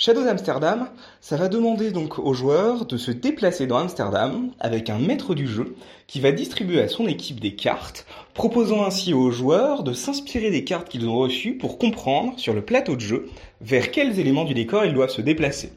[0.05, 0.89] Shadows Amsterdam,
[1.21, 5.47] ça va demander donc aux joueurs de se déplacer dans Amsterdam avec un maître du
[5.47, 5.77] jeu
[6.09, 10.65] qui va distribuer à son équipe des cartes, proposant ainsi aux joueurs de s'inspirer des
[10.65, 13.29] cartes qu'ils ont reçues pour comprendre sur le plateau de jeu
[13.61, 15.73] vers quels éléments du décor ils doivent se déplacer.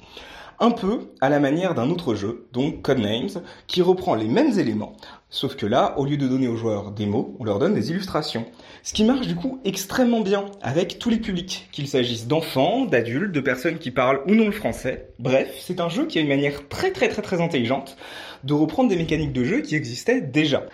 [0.60, 4.96] Un peu à la manière d'un autre jeu, donc Codenames, qui reprend les mêmes éléments,
[5.30, 7.92] sauf que là, au lieu de donner aux joueurs des mots, on leur donne des
[7.92, 8.46] illustrations.
[8.82, 13.34] Ce qui marche du coup extrêmement bien avec tous les publics, qu'il s'agisse d'enfants, d'adultes,
[13.34, 15.10] de personnes qui parlent ou non le français.
[15.20, 17.98] Bref, c'est un jeu qui a une manière très très très très intelligente
[18.46, 20.66] de reprendre des mécaniques de jeu qui existaient déjà.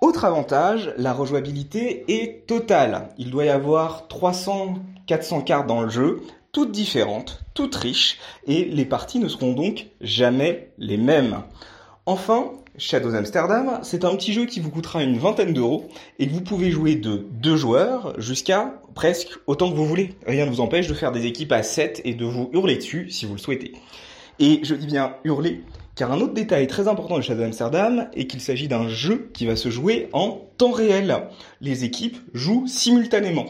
[0.00, 3.10] Autre avantage, la rejouabilité est totale.
[3.18, 8.84] Il doit y avoir 300-400 cartes dans le jeu, toutes différentes, toutes riches, et les
[8.84, 11.42] parties ne seront donc jamais les mêmes.
[12.06, 15.88] Enfin, Shadows Amsterdam, c'est un petit jeu qui vous coûtera une vingtaine d'euros
[16.18, 20.14] et que vous pouvez jouer de deux joueurs jusqu'à presque autant que vous voulez.
[20.26, 23.10] Rien ne vous empêche de faire des équipes à 7 et de vous hurler dessus
[23.10, 23.72] si vous le souhaitez.
[24.38, 25.62] Et je dis bien hurler,
[25.94, 29.44] car un autre détail très important de Shadow Amsterdam est qu'il s'agit d'un jeu qui
[29.44, 31.28] va se jouer en temps réel.
[31.60, 33.46] Les équipes jouent simultanément.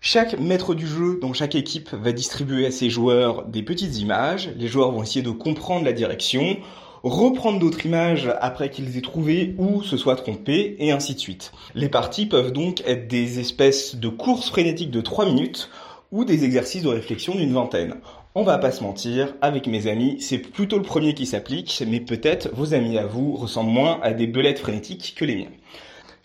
[0.00, 4.50] Chaque maître du jeu dans chaque équipe va distribuer à ses joueurs des petites images.
[4.56, 6.58] Les joueurs vont essayer de comprendre la direction,
[7.02, 11.52] reprendre d'autres images après qu'ils aient trouvé ou se soient trompés, et ainsi de suite.
[11.74, 15.70] Les parties peuvent donc être des espèces de courses frénétiques de 3 minutes
[16.12, 17.96] ou des exercices de réflexion d'une vingtaine.
[18.34, 22.00] On va pas se mentir, avec mes amis, c'est plutôt le premier qui s'applique, mais
[22.00, 25.52] peut-être vos amis à vous ressemblent moins à des belettes frénétiques que les miens.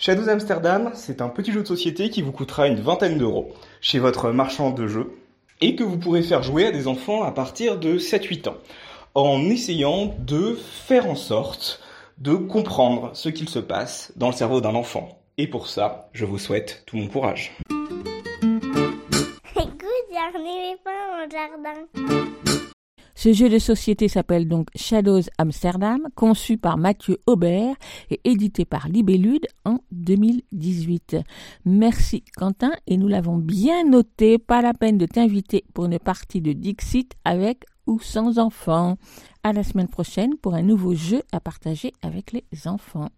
[0.01, 3.99] Shadows Amsterdam, c'est un petit jeu de société qui vous coûtera une vingtaine d'euros chez
[3.99, 5.11] votre marchand de jeux
[5.61, 8.57] et que vous pourrez faire jouer à des enfants à partir de 7-8 ans
[9.13, 11.83] en essayant de faire en sorte
[12.17, 15.19] de comprendre ce qu'il se passe dans le cerveau d'un enfant.
[15.37, 17.55] Et pour ça, je vous souhaite tout mon courage.
[19.55, 22.70] Écoute, les pas au jardin.
[23.23, 27.75] Ce jeu de société s'appelle donc Shadows Amsterdam, conçu par Mathieu Aubert
[28.09, 31.17] et édité par Libellude en 2018.
[31.65, 36.41] Merci Quentin et nous l'avons bien noté, pas la peine de t'inviter pour une partie
[36.41, 38.97] de Dixit avec ou sans enfants.
[39.43, 43.09] À la semaine prochaine pour un nouveau jeu à partager avec les enfants.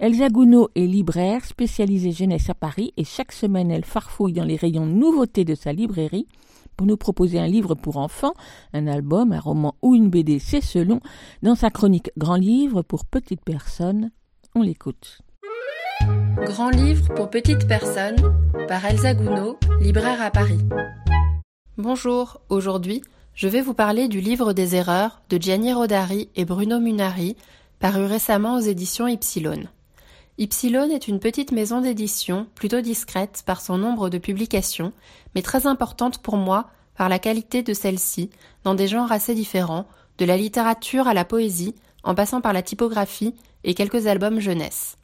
[0.00, 4.56] Elsa Gounod est libraire spécialisée jeunesse à Paris et chaque semaine elle farfouille dans les
[4.56, 6.26] rayons nouveautés de sa librairie
[6.80, 8.32] pour nous proposer un livre pour enfants,
[8.72, 11.00] un album, un roman ou une BD, c'est selon,
[11.42, 14.10] dans sa chronique Grand livre pour petites personnes.
[14.54, 15.18] On l'écoute.
[16.46, 18.16] Grand livre pour petites personnes
[18.66, 20.60] par Elsa Gounod, libraire à Paris.
[21.76, 23.02] Bonjour, aujourd'hui
[23.34, 27.36] je vais vous parler du livre des erreurs de Gianni Rodari et Bruno Munari,
[27.78, 29.64] paru récemment aux éditions Ypsilon.
[30.40, 34.94] Ypsilon est une petite maison d'édition plutôt discrète par son nombre de publications,
[35.34, 38.30] mais très importante pour moi par la qualité de celle-ci,
[38.64, 39.86] dans des genres assez différents,
[40.16, 41.74] de la littérature à la poésie,
[42.04, 43.34] en passant par la typographie
[43.64, 44.96] et quelques albums jeunesse.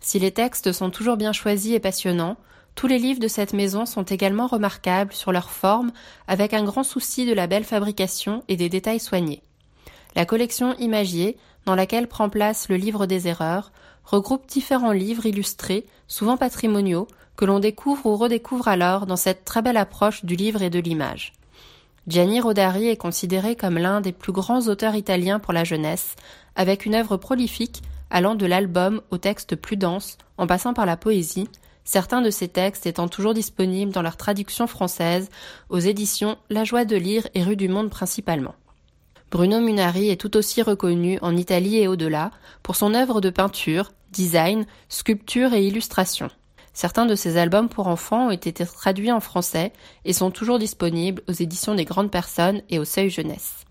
[0.00, 2.38] Si les textes sont toujours bien choisis et passionnants,
[2.74, 5.92] tous les livres de cette maison sont également remarquables sur leur forme,
[6.28, 9.42] avec un grand souci de la belle fabrication et des détails soignés.
[10.16, 11.36] La collection Imagier,
[11.66, 13.70] dans laquelle prend place le livre des erreurs,
[14.08, 19.60] regroupe différents livres illustrés, souvent patrimoniaux, que l'on découvre ou redécouvre alors dans cette très
[19.60, 21.34] belle approche du livre et de l'image.
[22.06, 26.16] Gianni Rodari est considéré comme l'un des plus grands auteurs italiens pour la jeunesse,
[26.56, 30.96] avec une œuvre prolifique allant de l'album au texte plus dense, en passant par la
[30.96, 31.48] poésie,
[31.84, 35.28] certains de ces textes étant toujours disponibles dans leur traduction française
[35.68, 38.54] aux éditions La Joie de lire et Rue du Monde principalement.
[39.30, 42.30] Bruno Munari est tout aussi reconnu en Italie et au-delà
[42.62, 46.28] pour son œuvre de peinture, design, sculpture et illustration.
[46.72, 49.72] Certains de ses albums pour enfants ont été traduits en français
[50.04, 53.64] et sont toujours disponibles aux éditions des grandes personnes et au seuil jeunesse.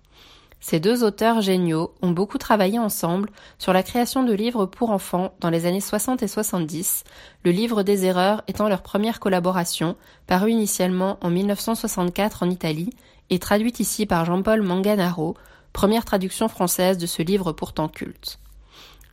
[0.60, 3.30] Ces deux auteurs géniaux ont beaucoup travaillé ensemble
[3.60, 7.04] sur la création de livres pour enfants dans les années 60 et 70,
[7.46, 12.90] le livre des erreurs étant leur première collaboration, parue initialement en 1964 en Italie
[13.30, 15.36] et traduite ici par Jean-Paul Manganaro,
[15.74, 18.40] première traduction française de ce livre pourtant culte.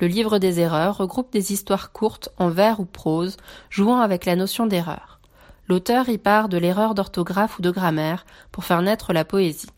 [0.00, 3.36] Le livre des erreurs regroupe des histoires courtes en vers ou prose,
[3.70, 5.20] jouant avec la notion d'erreur.
[5.68, 9.70] L'auteur y part de l'erreur d'orthographe ou de grammaire pour faire naître la poésie.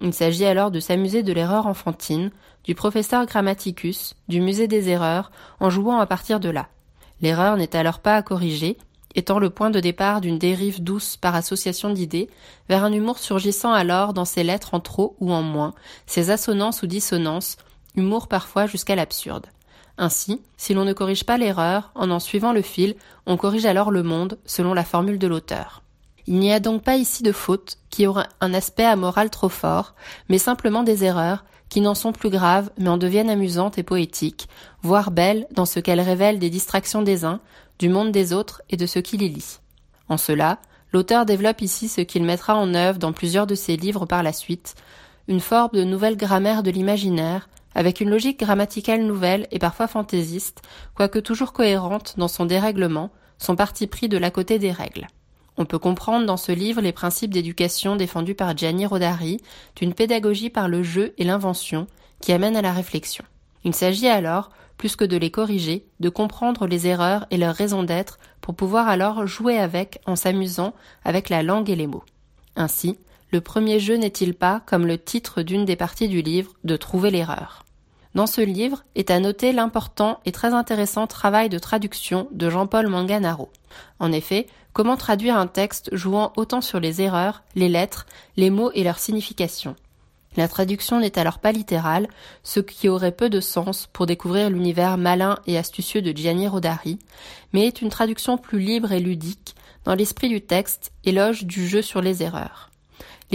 [0.00, 2.30] Il s'agit alors de s'amuser de l'erreur enfantine,
[2.64, 6.68] du professeur Grammaticus, du musée des erreurs, en jouant à partir de là.
[7.20, 8.78] L'erreur n'est alors pas à corriger,
[9.14, 12.30] étant le point de départ d'une dérive douce par association d'idées,
[12.68, 15.74] vers un humour surgissant alors dans ses lettres en trop ou en moins,
[16.06, 17.56] ses assonances ou dissonances,
[17.96, 19.46] humour parfois jusqu'à l'absurde.
[19.96, 23.90] Ainsi, si l'on ne corrige pas l'erreur, en en suivant le fil, on corrige alors
[23.90, 25.82] le monde, selon la formule de l'auteur.
[26.26, 29.94] Il n'y a donc pas ici de fautes qui auraient un aspect amoral trop fort,
[30.28, 34.48] mais simplement des erreurs qui n'en sont plus graves mais en deviennent amusantes et poétiques,
[34.82, 37.40] voire belles dans ce qu'elles révèlent des distractions des uns,
[37.78, 39.58] du monde des autres et de ceux qui les lit.
[40.08, 40.58] En cela,
[40.92, 44.32] l'auteur développe ici ce qu'il mettra en œuvre dans plusieurs de ses livres par la
[44.32, 44.74] suite,
[45.28, 50.62] une forme de nouvelle grammaire de l'imaginaire, avec une logique grammaticale nouvelle et parfois fantaisiste,
[50.94, 55.06] quoique toujours cohérente dans son dérèglement, son parti pris de la côté des règles.
[55.56, 59.40] On peut comprendre dans ce livre les principes d'éducation défendus par Gianni Rodari,
[59.76, 61.86] d'une pédagogie par le jeu et l'invention
[62.20, 63.24] qui amène à la réflexion.
[63.64, 67.84] Il s'agit alors, plus que de les corriger, de comprendre les erreurs et leurs raisons
[67.84, 72.04] d'être pour pouvoir alors jouer avec en s'amusant avec la langue et les mots.
[72.56, 72.98] Ainsi,
[73.30, 77.10] le premier jeu n'est-il pas, comme le titre d'une des parties du livre, de trouver
[77.10, 77.63] l'erreur?
[78.14, 82.86] Dans ce livre est à noter l'important et très intéressant travail de traduction de Jean-Paul
[82.86, 83.50] Manganaro.
[83.98, 88.06] En effet, comment traduire un texte jouant autant sur les erreurs, les lettres,
[88.36, 89.74] les mots et leur signification?
[90.36, 92.08] La traduction n'est alors pas littérale,
[92.44, 96.98] ce qui aurait peu de sens pour découvrir l'univers malin et astucieux de Gianni Rodari,
[97.52, 99.54] mais est une traduction plus libre et ludique,
[99.84, 102.70] dans l'esprit du texte, éloge du jeu sur les erreurs.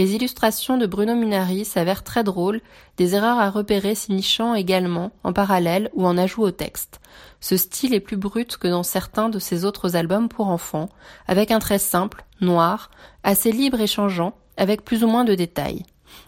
[0.00, 2.62] Les illustrations de Bruno Munari s'avèrent très drôles,
[2.96, 7.02] des erreurs à repérer s'y nichant également, en parallèle ou en ajout au texte.
[7.42, 10.88] Ce style est plus brut que dans certains de ses autres albums pour enfants,
[11.28, 12.90] avec un trait simple, noir,
[13.24, 15.84] assez libre et changeant, avec plus ou moins de détails.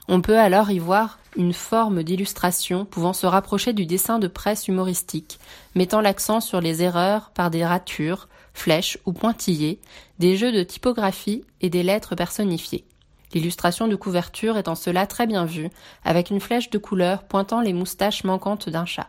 [0.07, 4.69] On peut alors y voir une forme d'illustration pouvant se rapprocher du dessin de presse
[4.69, 5.39] humoristique,
[5.75, 9.81] mettant l'accent sur les erreurs par des ratures, flèches ou pointillés,
[10.19, 12.85] des jeux de typographie et des lettres personnifiées.
[13.33, 15.71] L'illustration de couverture est en cela très bien vue,
[16.05, 19.09] avec une flèche de couleur pointant les moustaches manquantes d'un chat.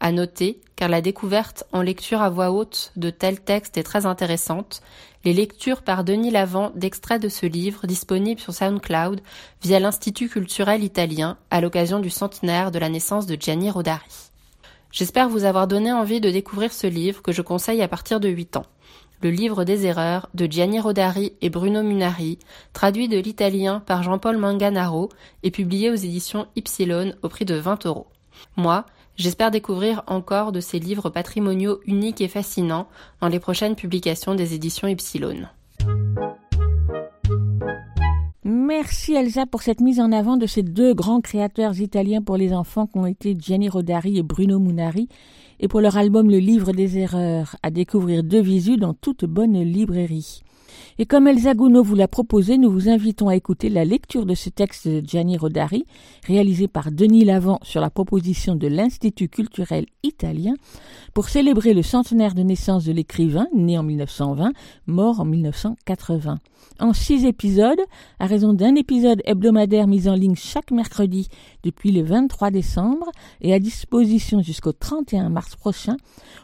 [0.00, 4.06] À noter, car la découverte en lecture à voix haute de tels textes est très
[4.06, 4.80] intéressante,
[5.24, 9.20] les lectures par Denis Lavant d'extraits de ce livre disponibles sur SoundCloud
[9.62, 14.30] via l'Institut culturel italien à l'occasion du centenaire de la naissance de Gianni Rodari.
[14.92, 18.28] J'espère vous avoir donné envie de découvrir ce livre que je conseille à partir de
[18.28, 18.66] 8 ans.
[19.20, 22.38] Le livre des erreurs de Gianni Rodari et Bruno Munari,
[22.72, 25.08] traduit de l'italien par Jean-Paul Manganaro
[25.42, 28.06] et publié aux éditions Ypsilon au prix de 20 euros.
[28.56, 32.86] Moi, j'espère découvrir encore de ces livres patrimoniaux uniques et fascinants
[33.20, 35.48] dans les prochaines publications des éditions Ypsilon.
[38.44, 42.52] Merci Elsa pour cette mise en avant de ces deux grands créateurs italiens pour les
[42.52, 45.08] enfants qu'ont été Gianni Rodari et Bruno Munari
[45.60, 49.60] et pour leur album Le Livre des Erreurs, à découvrir de visu dans toute bonne
[49.60, 50.42] librairie.
[50.98, 54.34] Et comme Elsa Gounod vous l'a proposé, nous vous invitons à écouter la lecture de
[54.34, 55.84] ce texte de Gianni Rodari,
[56.26, 60.54] réalisé par Denis Lavant sur la proposition de l'Institut culturel italien,
[61.14, 64.52] pour célébrer le centenaire de naissance de l'écrivain, né en 1920,
[64.86, 66.38] mort en 1980
[66.80, 67.80] en six épisodes,
[68.18, 71.28] à raison d'un épisode hebdomadaire mis en ligne chaque mercredi
[71.62, 75.96] depuis le 23 décembre et à disposition jusqu'au 31 mars prochain,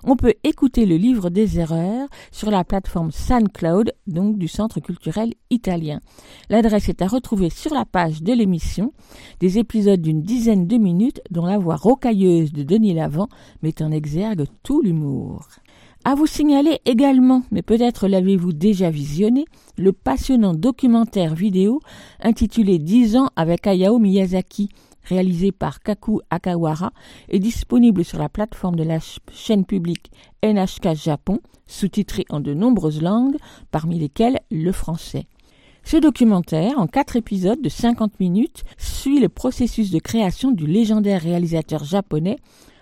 [0.02, 5.34] on peut écouter le livre des erreurs sur la plateforme SoundCloud, donc du Centre culturel
[5.50, 6.00] italien.
[6.50, 8.92] L'adresse est à retrouver sur la page de l'émission,
[9.40, 13.28] des épisodes d'une dizaine de minutes dont la voix rocailleuse de Denis Lavant
[13.62, 15.48] met en exergue tout l'humour.
[16.06, 19.46] À vous signaler également, mais peut-être l'avez-vous déjà visionné,
[19.78, 21.80] le passionnant documentaire vidéo
[22.20, 24.68] intitulé 10 ans avec Hayao Miyazaki,
[25.04, 26.92] réalisé par Kaku Akawara,
[27.28, 28.98] est disponible sur la plateforme de la
[29.32, 30.10] chaîne publique
[30.42, 33.36] NHK Japon, sous-titré en de nombreuses langues,
[33.70, 35.26] parmi lesquelles le français.
[35.84, 41.20] Ce documentaire, en quatre épisodes de 50 minutes, suit le processus de création du légendaire
[41.20, 42.38] réalisateur japonais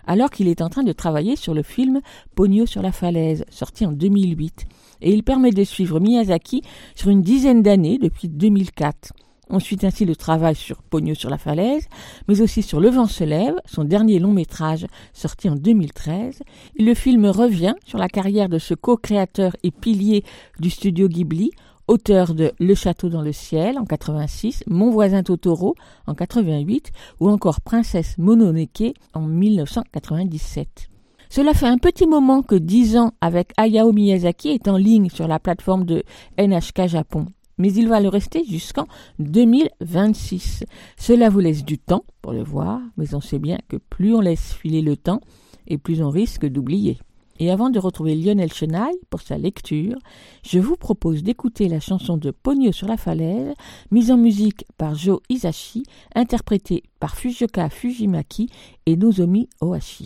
[0.06, 2.00] alors qu'il est en train de travailler sur le film
[2.34, 4.64] Pogno sur la falaise, sorti en 2008.
[5.00, 6.62] Et il permet de suivre Miyazaki
[6.94, 9.12] sur une dizaine d'années depuis 2004.
[9.54, 11.86] On suit ainsi le travail sur Pogno sur la falaise,
[12.26, 16.42] mais aussi sur Le vent se lève, son dernier long métrage sorti en 2013.
[16.78, 20.24] Le film revient sur la carrière de ce co-créateur et pilier
[20.58, 21.50] du studio Ghibli
[21.86, 25.74] auteur de Le château dans le ciel en 86, Mon voisin Totoro
[26.06, 26.90] en 88
[27.20, 30.88] ou encore Princesse Mononoke en 1997.
[31.28, 35.28] Cela fait un petit moment que 10 ans avec Hayao Miyazaki est en ligne sur
[35.28, 36.04] la plateforme de
[36.38, 37.26] NHK Japon.
[37.62, 38.88] Mais il va le rester jusqu'en
[39.20, 40.64] 2026.
[40.96, 44.20] Cela vous laisse du temps pour le voir, mais on sait bien que plus on
[44.20, 45.20] laisse filer le temps,
[45.68, 46.98] et plus on risque d'oublier.
[47.38, 49.96] Et avant de retrouver Lionel Chenaille pour sa lecture,
[50.44, 53.54] je vous propose d'écouter la chanson de Pogno sur la falaise,
[53.92, 55.84] mise en musique par Joe Isashi,
[56.16, 58.48] interprétée par Fujioka Fujimaki
[58.86, 60.02] et Nozomi Ohashi.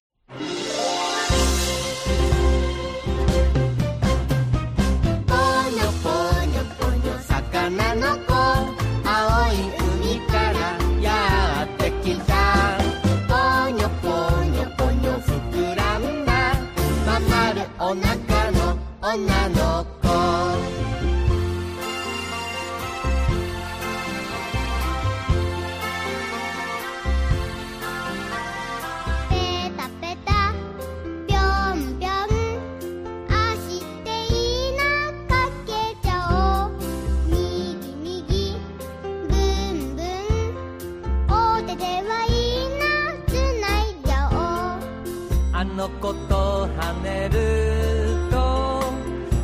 [45.77, 48.83] のこと跳ねると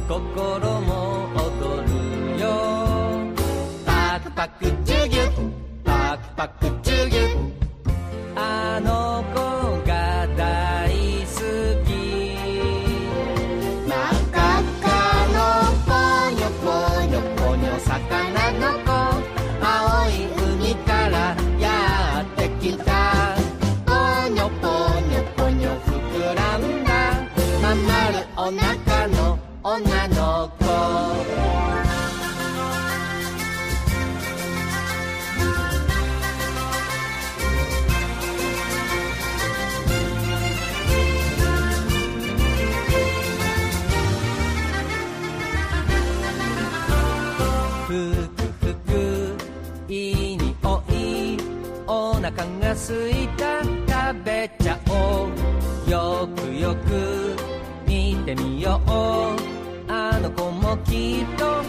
[0.08, 2.46] 心も踊るよ。
[3.84, 5.50] パクパクチュギュ
[5.84, 7.52] パクパクチュギュ
[8.34, 9.22] あの
[52.92, 55.90] ついた食べちゃおう。
[55.90, 57.34] よくよく
[57.86, 58.90] 見てみよう。
[59.90, 61.62] あの子もきっと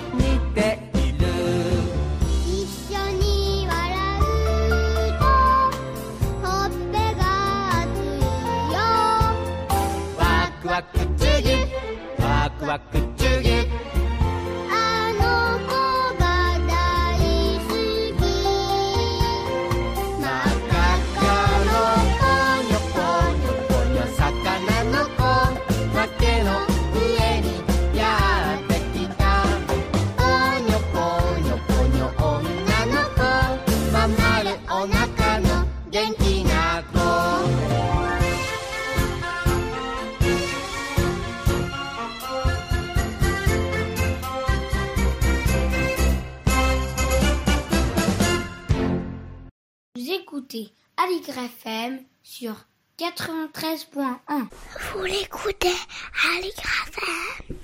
[51.43, 52.53] FM sur
[52.97, 54.47] 93.1.
[54.93, 57.57] Vous l'écoutez à FM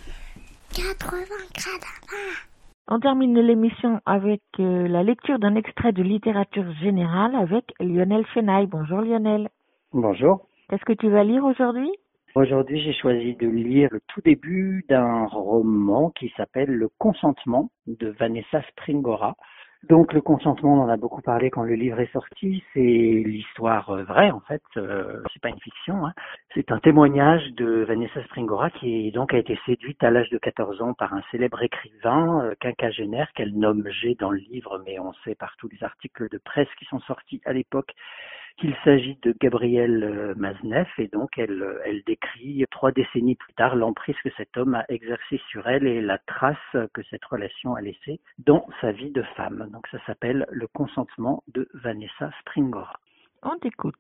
[0.76, 1.26] 80
[2.90, 8.68] On termine l'émission avec euh, la lecture d'un extrait de littérature générale avec Lionel Chenaille.
[8.68, 9.48] Bonjour Lionel.
[9.94, 10.46] Bonjour.
[10.70, 11.90] Qu'est-ce que tu vas lire aujourd'hui?
[12.36, 18.10] Aujourd'hui, j'ai choisi de lire le tout début d'un roman qui s'appelle Le consentement de
[18.10, 19.36] Vanessa Springora.
[19.88, 22.62] Donc le consentement, on en a beaucoup parlé quand le livre est sorti.
[22.74, 24.62] C'est l'histoire euh, vraie en fait.
[24.76, 26.06] Euh, c'est pas une fiction.
[26.06, 26.14] Hein.
[26.54, 30.82] C'est un témoignage de Vanessa Springora qui donc a été séduite à l'âge de 14
[30.82, 35.14] ans par un célèbre écrivain euh, quinquagénaire qu'elle nomme G dans le livre, mais on
[35.24, 37.94] sait par tous les articles de presse qui sont sortis à l'époque
[38.60, 43.54] qu'il s'agit de Gabriel euh, Maznev et donc elle, euh, elle décrit trois décennies plus
[43.54, 46.58] tard l'emprise que cet homme a exercée sur elle et la trace
[46.94, 49.70] que cette relation a laissée dans sa vie de femme.
[49.72, 53.00] Donc ça s'appelle Le consentement de Vanessa Springora.
[53.44, 53.96] On t'écoute.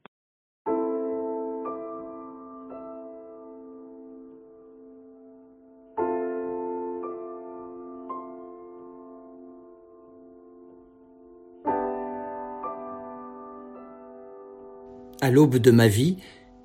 [15.29, 16.17] À l'aube de ma vie,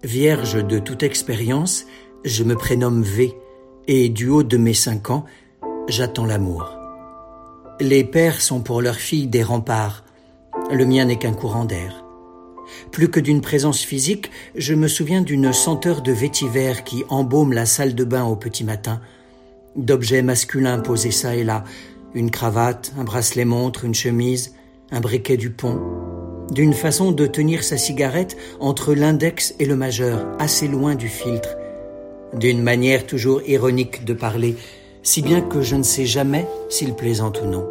[0.02, 1.84] vierge de toute expérience,
[2.24, 3.34] je me prénomme V,
[3.88, 5.26] et du haut de mes cinq ans,
[5.86, 6.72] j'attends l'amour.
[7.78, 10.02] Les pères sont pour leurs filles des remparts,
[10.72, 12.06] le mien n'est qu'un courant d'air.
[12.90, 17.66] Plus que d'une présence physique, je me souviens d'une senteur de vétiver qui embaume la
[17.66, 19.02] salle de bain au petit matin,
[19.76, 21.64] d'objets masculins posés çà et là,
[22.14, 24.54] une cravate, un bracelet montre, une chemise,
[24.90, 26.13] un briquet du pont,
[26.50, 31.56] d'une façon de tenir sa cigarette entre l'index et le majeur, assez loin du filtre,
[32.34, 34.56] d'une manière toujours ironique de parler,
[35.02, 37.66] si bien que je ne sais jamais s'il plaisante ou non.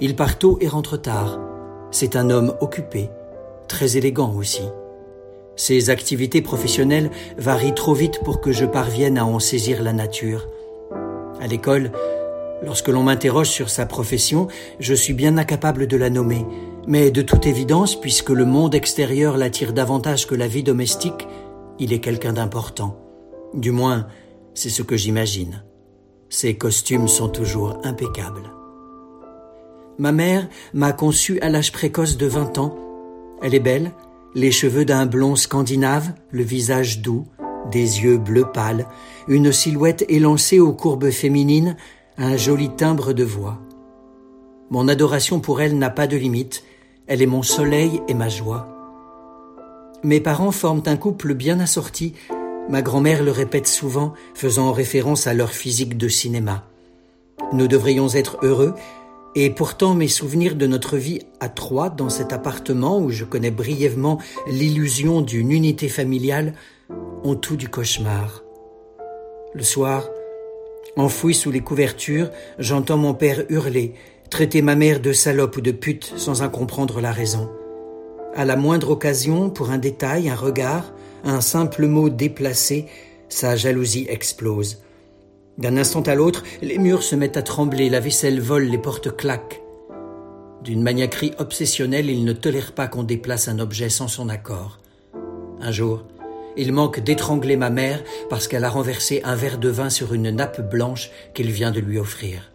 [0.00, 1.38] Il part tôt et rentre tard.
[1.90, 3.08] C'est un homme occupé,
[3.68, 4.62] très élégant aussi.
[5.56, 10.48] Ses activités professionnelles varient trop vite pour que je parvienne à en saisir la nature.
[11.40, 11.90] À l'école,
[12.62, 16.44] lorsque l'on m'interroge sur sa profession, je suis bien incapable de la nommer,
[16.88, 21.28] mais de toute évidence, puisque le monde extérieur l'attire davantage que la vie domestique,
[21.78, 22.98] il est quelqu'un d'important.
[23.52, 24.06] Du moins,
[24.54, 25.62] c'est ce que j'imagine.
[26.30, 28.50] Ses costumes sont toujours impeccables.
[29.98, 32.74] Ma mère m'a conçu à l'âge précoce de 20 ans.
[33.42, 33.92] Elle est belle,
[34.34, 37.26] les cheveux d'un blond scandinave, le visage doux,
[37.70, 38.86] des yeux bleu pâle,
[39.28, 41.76] une silhouette élancée aux courbes féminines,
[42.16, 43.58] un joli timbre de voix.
[44.70, 46.62] Mon adoration pour elle n'a pas de limite,
[47.08, 48.68] elle est mon soleil et ma joie.
[50.04, 52.14] Mes parents forment un couple bien assorti,
[52.68, 56.64] ma grand-mère le répète souvent, faisant référence à leur physique de cinéma.
[57.52, 58.74] Nous devrions être heureux,
[59.34, 63.50] et pourtant mes souvenirs de notre vie à trois dans cet appartement où je connais
[63.50, 66.54] brièvement l'illusion d'une unité familiale
[67.24, 68.42] ont tout du cauchemar.
[69.54, 70.08] Le soir,
[70.96, 73.94] enfoui sous les couvertures, j'entends mon père hurler,
[74.30, 77.50] traiter ma mère de salope ou de pute sans en comprendre la raison.
[78.34, 80.92] À la moindre occasion, pour un détail, un regard,
[81.24, 82.86] un simple mot déplacé,
[83.28, 84.82] sa jalousie explose.
[85.56, 89.16] D'un instant à l'autre, les murs se mettent à trembler, la vaisselle vole, les portes
[89.16, 89.60] claquent.
[90.62, 94.78] D'une maniaquerie obsessionnelle, il ne tolère pas qu'on déplace un objet sans son accord.
[95.60, 96.04] Un jour,
[96.56, 100.30] il manque d'étrangler ma mère parce qu'elle a renversé un verre de vin sur une
[100.30, 102.50] nappe blanche qu'il vient de lui offrir.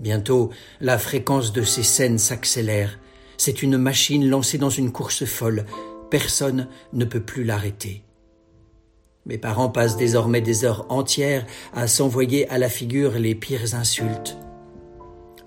[0.00, 2.98] Bientôt, la fréquence de ces scènes s'accélère.
[3.36, 5.64] C'est une machine lancée dans une course folle.
[6.10, 8.04] Personne ne peut plus l'arrêter.
[9.26, 14.38] Mes parents passent désormais des heures entières à s'envoyer à la figure les pires insultes.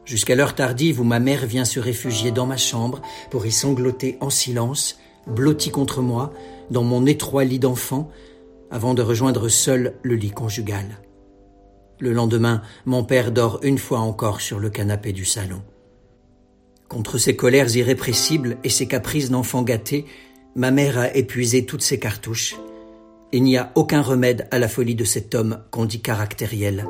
[0.05, 4.17] Jusqu'à l'heure tardive où ma mère vient se réfugier dans ma chambre pour y sangloter
[4.19, 6.33] en silence, blottie contre moi,
[6.69, 8.09] dans mon étroit lit d'enfant,
[8.69, 10.99] avant de rejoindre seul le lit conjugal.
[12.01, 15.61] Le lendemain, mon père dort une fois encore sur le canapé du salon.
[16.89, 20.07] Contre ses colères irrépressibles et ses caprices d'enfant gâté,
[20.55, 22.55] ma mère a épuisé toutes ses cartouches.
[23.31, 26.87] Il n'y a aucun remède à la folie de cet homme qu'on dit caractériel.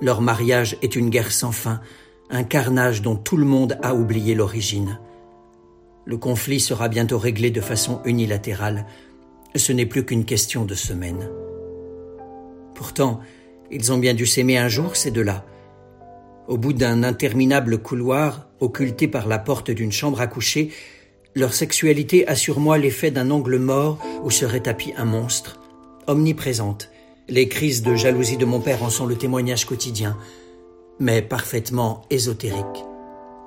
[0.00, 1.82] Leur mariage est une guerre sans fin,
[2.30, 4.98] un carnage dont tout le monde a oublié l'origine.
[6.06, 8.86] Le conflit sera bientôt réglé de façon unilatérale.
[9.54, 11.28] Ce n'est plus qu'une question de semaines.
[12.74, 13.20] Pourtant,
[13.70, 15.44] ils ont bien dû s'aimer un jour, ces deux-là.
[16.46, 20.70] Au bout d'un interminable couloir, occulté par la porte d'une chambre à coucher,
[21.34, 25.60] leur sexualité a sur moi l'effet d'un angle mort où serait tapi un monstre,
[26.06, 26.90] omniprésente.
[27.28, 30.16] Les crises de jalousie de mon père en sont le témoignage quotidien,
[30.98, 32.84] mais parfaitement ésotérique.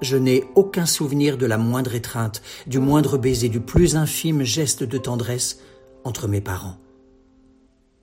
[0.02, 4.84] Je n'ai aucun souvenir de la moindre étreinte, du moindre baiser, du plus infime geste
[4.84, 5.60] de tendresse
[6.04, 6.78] entre mes parents.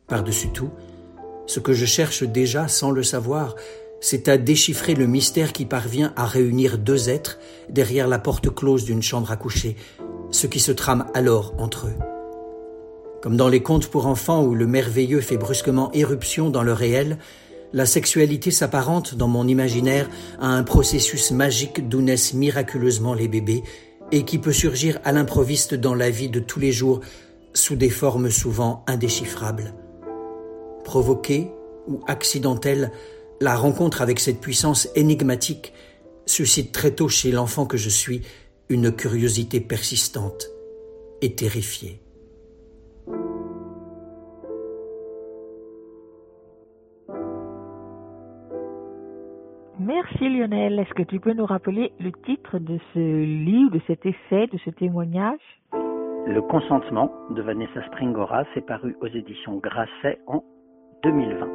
[0.07, 0.71] Par-dessus tout,
[1.49, 3.57] ce que je cherche déjà sans le savoir,
[4.01, 7.38] c'est à déchiffrer le mystère qui parvient à réunir deux êtres
[7.70, 9.74] derrière la porte close d'une chambre à coucher,
[10.30, 11.94] ce qui se trame alors entre eux.
[13.22, 17.18] Comme dans les contes pour enfants où le merveilleux fait brusquement éruption dans le réel,
[17.72, 23.64] la sexualité s'apparente dans mon imaginaire à un processus magique d'où naissent miraculeusement les bébés
[24.12, 27.01] et qui peut surgir à l'improviste dans la vie de tous les jours
[27.55, 29.74] sous des formes souvent indéchiffrables
[30.89, 31.51] provoquée
[31.86, 32.91] ou accidentelle,
[33.43, 35.74] la rencontre avec cette puissance énigmatique
[36.24, 38.22] suscite très tôt chez l'enfant que je suis
[38.70, 40.47] une curiosité persistante
[41.20, 42.01] et terrifiée.
[49.78, 50.78] Merci Lionel.
[50.78, 54.59] Est-ce que tu peux nous rappeler le titre de ce livre, de cet essai, de
[54.64, 55.47] ce témoignage?
[56.26, 60.43] Le consentement de Vanessa Springora s'est paru aux éditions Grasset en
[61.05, 61.46] 2020.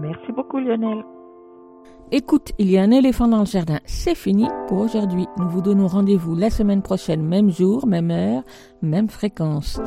[0.00, 1.04] Merci beaucoup Lionel.
[2.10, 3.80] Écoute, il y a un éléphant dans le jardin.
[3.84, 5.26] C'est fini pour aujourd'hui.
[5.36, 8.42] Nous vous donnons rendez-vous la semaine prochaine, même jour, même heure,
[8.80, 9.78] même fréquence.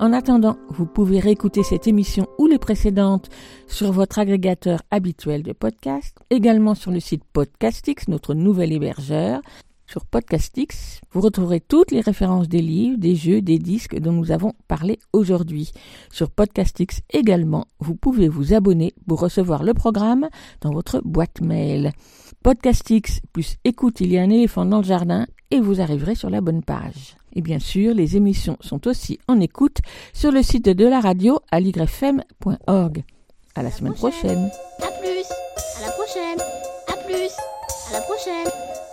[0.00, 3.28] En attendant, vous pouvez réécouter cette émission ou les précédentes
[3.66, 9.42] sur votre agrégateur habituel de podcast, également sur le site Podcastix, notre nouvel hébergeur,
[9.90, 14.30] sur Podcastix, vous retrouverez toutes les références des livres, des jeux, des disques dont nous
[14.30, 15.72] avons parlé aujourd'hui.
[16.12, 20.28] Sur Podcastix également, vous pouvez vous abonner pour recevoir le programme
[20.60, 21.90] dans votre boîte mail.
[22.44, 26.30] Podcastix plus écoute, il y a un éléphant dans le jardin et vous arriverez sur
[26.30, 27.16] la bonne page.
[27.32, 29.78] Et bien sûr, les émissions sont aussi en écoute
[30.12, 33.02] sur le site de la radio à ligrefm.org.
[33.56, 34.50] À la semaine prochaine.
[34.78, 35.26] À plus.
[35.78, 36.38] À la prochaine.
[36.86, 37.32] À plus.
[37.88, 38.46] À la prochaine.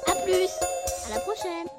[0.08, 0.87] À plus.
[1.08, 1.77] À la prochaine.